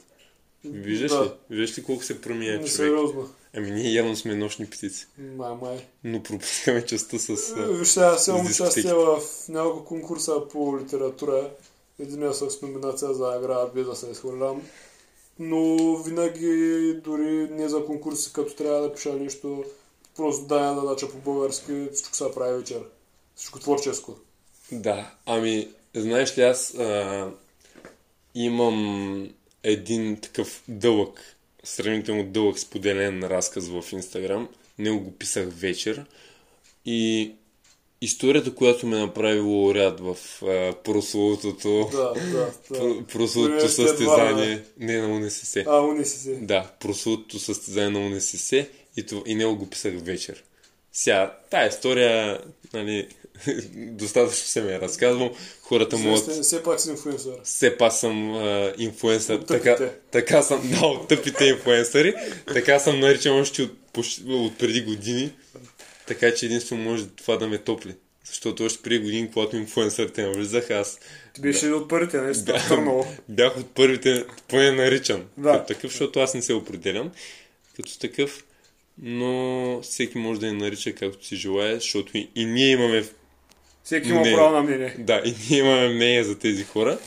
Виждаш 0.66 1.12
да. 1.12 1.24
ли? 1.26 1.32
Виждаш 1.50 1.78
ли 1.78 1.84
колко 1.84 2.04
се 2.04 2.22
променя 2.22 2.56
човек? 2.56 2.72
Сериозно. 2.72 3.30
Ами 3.56 3.72
ние 3.72 3.94
явно 3.94 4.16
сме 4.16 4.36
нощни 4.36 4.66
птици. 4.66 5.08
Май, 5.18 5.54
май. 5.62 5.86
Но 6.04 6.24
пропускаме 6.24 6.86
частта 6.86 7.20
с... 7.20 7.54
Виж, 7.56 7.98
аз 7.98 8.28
имам 8.28 8.46
участие 8.46 8.94
в 8.94 9.20
няколко 9.50 9.86
конкурса 9.86 10.34
по 10.52 10.80
литература. 10.80 11.50
Единия 12.00 12.34
с 12.34 12.62
номинация 12.62 13.14
за 13.14 13.28
награда, 13.28 13.72
без 13.76 13.86
да 13.86 13.96
се 13.96 14.12
изхвърлям 14.12 14.62
но 15.40 15.96
винаги, 15.98 16.94
дори 17.04 17.48
не 17.52 17.70
за 17.70 17.86
конкурси, 17.86 18.34
като 18.34 18.56
трябва 18.56 18.82
да 18.82 18.94
пиша 18.94 19.14
нещо, 19.14 19.64
просто 20.16 20.46
дай 20.46 20.76
задача 20.76 21.10
по 21.10 21.18
български, 21.18 21.90
всичко 21.94 22.16
се 22.16 22.32
прави 22.36 22.58
вечер. 22.58 22.82
Всичко 23.36 23.60
творческо. 23.60 24.16
Да, 24.72 25.12
ами, 25.26 25.68
знаеш 25.96 26.38
ли, 26.38 26.42
аз 26.42 26.74
а, 26.74 27.32
имам 28.36 29.30
един 29.64 30.18
такъв 30.22 30.64
дълъг, 30.68 31.36
сравнително 31.64 32.24
дълъг 32.24 32.60
споделен 32.60 33.24
разказ 33.24 33.68
в 33.68 33.84
Инстаграм. 33.92 34.50
Него 34.80 35.00
го 35.00 35.12
писах 35.12 35.50
вечер. 35.54 36.06
И 36.86 37.32
историята, 38.02 38.56
която 38.56 38.88
ме 38.88 38.98
направи 38.98 39.40
лауреат 39.40 40.00
в 40.00 40.18
а, 40.44 40.74
прословутото, 40.84 41.90
да, 41.92 42.14
да, 42.14 42.52
да. 42.72 43.08
прословутото 43.14 43.70
състезание, 43.70 44.64
не 44.80 44.98
на 44.98 45.16
УНСС. 45.16 45.64
А, 45.68 45.82
УНСС. 45.82 46.36
Да, 46.42 46.72
прословутото 46.80 47.40
състезание 47.40 47.90
на 47.90 48.06
УНСС 48.06 48.68
и, 48.98 49.06
това, 49.06 49.22
и 49.26 49.36
него 49.36 49.56
го 49.56 49.70
писах 49.70 49.94
вечер. 50.02 50.44
Сега, 50.94 51.38
тая 51.50 51.70
история, 51.70 52.42
нали, 52.74 53.08
достатъчно 53.76 54.48
се 54.48 54.62
ме 54.62 54.74
е 54.74 54.80
разказвал. 54.80 55.36
Хората 55.62 55.98
му... 55.98 56.16
Все 56.42 56.64
пак 56.64 56.80
си 56.80 56.90
инфуенсър. 56.90 57.34
Все 57.44 57.78
пак 57.78 57.94
съм 57.94 58.36
а, 58.36 58.74
инфуенсър. 58.78 59.42
Така, 59.42 59.92
така 60.12 60.42
съм, 60.42 60.70
да, 60.80 60.86
от 60.86 61.08
тъпите 61.08 61.46
инфуенсъри. 61.46 62.16
така 62.54 62.80
съм 62.80 63.00
наричан 63.00 63.40
още 63.40 63.62
от, 63.62 63.72
от 64.28 64.58
преди 64.58 64.82
години. 64.82 65.34
Така 66.08 66.34
че 66.34 66.46
единствено 66.46 66.84
може 66.84 67.08
това 67.08 67.38
да 67.38 67.48
ме 67.48 67.58
топли. 67.58 67.96
Защото 68.26 68.64
още 68.64 68.84
преди 68.84 69.00
години, 69.00 69.30
когато 69.34 69.56
инфуенсърите 69.56 70.24
навлизах, 70.24 70.70
аз... 70.72 71.00
Ти 71.34 71.42
беше 71.42 71.68
да, 71.68 71.76
от 71.76 71.90
първите, 71.90 72.22
не 72.22 72.34
си 72.34 72.44
бях, 72.44 72.72
бях 73.30 73.58
от 73.58 73.76
първите, 73.76 74.26
поне 74.48 74.72
наричан. 74.72 75.26
Да. 75.38 75.52
Като 75.52 75.68
такъв, 75.68 75.92
защото 75.92 76.20
аз 76.20 76.34
не 76.34 76.42
се 76.42 76.54
определям 76.54 77.12
като 77.76 78.00
такъв. 78.00 78.44
Но 79.02 79.82
всеки 79.82 80.18
може 80.18 80.40
да 80.40 80.48
я 80.48 80.54
нарича 80.54 80.94
както 80.94 81.26
си 81.26 81.36
желая, 81.36 81.76
защото 81.76 82.18
и, 82.18 82.30
и 82.36 82.46
ние 82.46 82.72
имаме... 82.72 83.04
Всеки 83.84 84.10
има 84.10 84.24
право 84.24 84.52
на 84.56 84.62
мнение. 84.62 84.96
Да, 85.00 85.22
и 85.26 85.34
ние 85.50 85.60
имаме 85.60 85.90
мнение 85.90 86.24
за 86.24 86.40
тези 86.40 86.64
хора. 86.64 87.00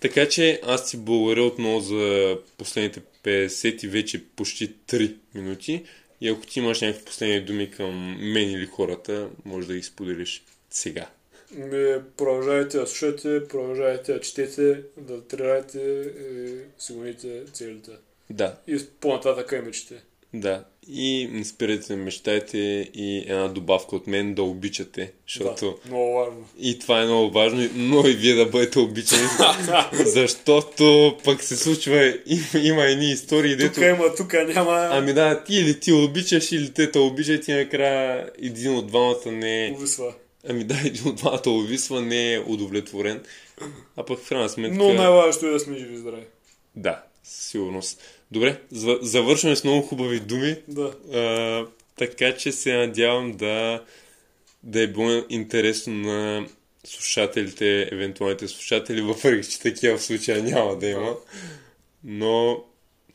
Така 0.00 0.28
че 0.28 0.60
аз 0.64 0.90
ти 0.90 0.96
благодаря 0.96 1.42
отново 1.42 1.80
за 1.80 2.36
последните 2.58 3.00
50 3.24 3.84
и 3.84 3.88
вече 3.88 4.24
почти 4.36 4.74
3 4.74 5.14
минути. 5.34 5.84
И 6.20 6.28
ако 6.28 6.46
ти 6.46 6.58
имаш 6.58 6.80
някакви 6.80 7.04
последни 7.04 7.40
думи 7.40 7.70
към 7.70 8.16
мен 8.32 8.50
или 8.50 8.66
хората, 8.66 9.28
може 9.44 9.66
да 9.66 9.74
ги 9.74 9.82
споделиш 9.82 10.44
сега. 10.70 11.06
Ми, 11.52 12.00
продължавайте 12.16 12.78
да 12.78 12.86
слушате, 12.86 13.48
продължавайте 13.48 14.12
да 14.12 14.20
четете, 14.20 14.82
да 14.96 15.22
тренирате 15.28 15.78
и 15.80 16.82
си 16.82 16.92
гоните 16.92 17.42
целите. 17.52 17.90
Да, 18.30 18.56
И 18.66 18.78
по-нататък 19.00 19.52
имечите. 19.52 19.94
да. 20.34 20.64
И 20.88 21.28
не 21.32 21.44
спирайте 21.44 21.86
да 21.86 21.96
мечтайте 21.96 22.58
и 22.94 23.24
една 23.28 23.48
добавка 23.48 23.96
от 23.96 24.06
мен 24.06 24.34
да 24.34 24.42
обичате, 24.42 25.12
защото 25.28 25.78
Да, 25.84 25.88
много 25.90 26.14
важно. 26.14 26.48
и 26.58 26.78
това 26.78 27.02
е 27.02 27.04
много 27.04 27.30
важно, 27.30 27.68
но 27.74 28.08
и 28.08 28.12
вие 28.12 28.34
да 28.34 28.46
бъдете 28.46 28.78
обичани, 28.78 29.28
защото 30.04 31.16
пък 31.24 31.42
се 31.42 31.56
случва, 31.56 32.14
има, 32.26 32.64
има 32.64 32.84
едни 32.84 33.10
истории, 33.10 33.56
дето... 33.56 33.74
Тук 33.74 33.84
има, 33.84 34.14
тук 34.14 34.32
няма. 34.54 34.88
Ами 34.92 35.12
да, 35.12 35.44
ти 35.44 35.54
или 35.56 35.80
ти 35.80 35.92
обичаш, 35.92 36.52
или 36.52 36.72
те 36.72 36.90
те 36.90 36.98
обичат 36.98 37.48
и 37.48 37.52
накрая 37.52 38.30
един 38.42 38.76
от 38.76 38.86
двамата 38.86 39.26
не 39.32 39.66
е... 39.66 39.72
Увисва. 39.72 40.14
Ами 40.48 40.64
да, 40.64 40.76
един 40.84 41.08
от 41.08 41.16
двамата 41.16 41.50
увисва, 41.50 42.02
не 42.02 42.34
е 42.34 42.40
удовлетворен. 42.40 43.22
А 43.96 44.04
пък 44.04 44.18
в 44.18 44.28
крайна 44.28 44.48
сметка... 44.48 44.76
Но 44.76 44.92
най-важното 44.94 45.46
е 45.46 45.50
да 45.50 45.60
сме 45.60 45.78
живи 45.78 45.94
и 45.94 45.98
здрави. 45.98 46.24
Да, 46.76 47.02
със 47.24 47.44
сигурност. 47.44 48.02
Добре, 48.30 48.60
зав- 48.72 48.98
завършваме 49.02 49.56
с 49.56 49.64
много 49.64 49.82
хубави 49.86 50.20
думи. 50.20 50.56
Да. 50.68 50.94
А, 51.14 51.66
така 51.96 52.36
че 52.36 52.52
се 52.52 52.76
надявам 52.76 53.32
да, 53.32 53.84
да 54.62 54.82
е 54.82 54.86
било 54.86 55.22
интересно 55.28 55.92
на 55.94 56.46
слушателите, 56.84 57.88
евентуалните 57.92 58.48
слушатели, 58.48 59.00
въпреки 59.00 59.50
че 59.50 59.60
такива 59.60 59.98
в 59.98 60.02
случая 60.02 60.42
няма 60.42 60.78
да 60.78 60.86
има. 60.88 61.16
Но 62.04 62.64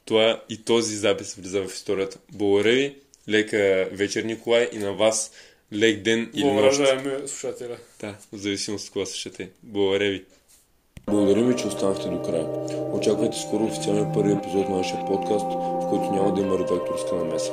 това 0.05 0.43
и 0.49 0.57
този 0.63 0.95
запис 0.95 1.35
влиза 1.35 1.61
в 1.61 1.73
историята. 1.73 2.17
Благодаря 2.31 2.75
ви, 2.75 2.95
лека 3.29 3.89
вечер, 3.91 4.23
Николай, 4.23 4.69
и 4.73 4.77
на 4.77 4.93
вас 4.93 5.31
лек 5.73 6.01
ден 6.01 6.31
или 6.33 6.45
нощ. 6.45 6.79
Уважаеми 6.79 7.27
слушателя. 7.27 7.77
Да, 7.99 8.17
в 8.33 8.37
зависимост 8.37 8.87
от 8.87 8.93
кога 8.93 9.05
слушате. 9.05 9.49
Благодаря 9.63 10.09
ви. 10.09 10.23
Благодаря 11.09 11.43
ви, 11.43 11.55
че 11.55 11.67
останахте 11.67 12.09
до 12.09 12.21
края. 12.21 12.47
Очаквайте 12.93 13.37
скоро 13.37 13.63
официалния 13.63 14.13
първи 14.13 14.33
епизод 14.33 14.69
на 14.69 14.77
нашия 14.77 15.05
подкаст, 15.05 15.45
в 15.45 15.87
който 15.89 16.11
няма 16.11 16.33
да 16.33 16.41
има 16.41 16.57
редакторска 16.57 17.15
намеса. 17.15 17.51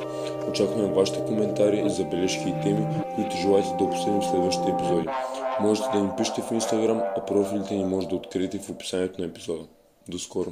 Очакваме 0.49 0.93
вашите 0.93 1.25
коментари, 1.25 1.89
забележки 1.89 2.49
и 2.49 2.61
теми, 2.63 2.87
които 3.15 3.37
желаете 3.37 3.69
да 3.77 3.83
обсъдим 3.83 4.19
в 4.19 4.25
следващите 4.25 4.71
епизоди. 4.71 5.07
Можете 5.61 5.87
да 5.93 6.03
ни 6.03 6.09
пишете 6.17 6.41
в 6.41 6.49
Instagram, 6.49 7.03
а 7.17 7.25
профилите 7.25 7.75
ни 7.75 7.85
може 7.85 8.07
да 8.07 8.15
откриете 8.15 8.59
в 8.59 8.69
описанието 8.69 9.21
на 9.21 9.27
епизода. 9.27 9.63
До 10.07 10.19
скоро! 10.19 10.49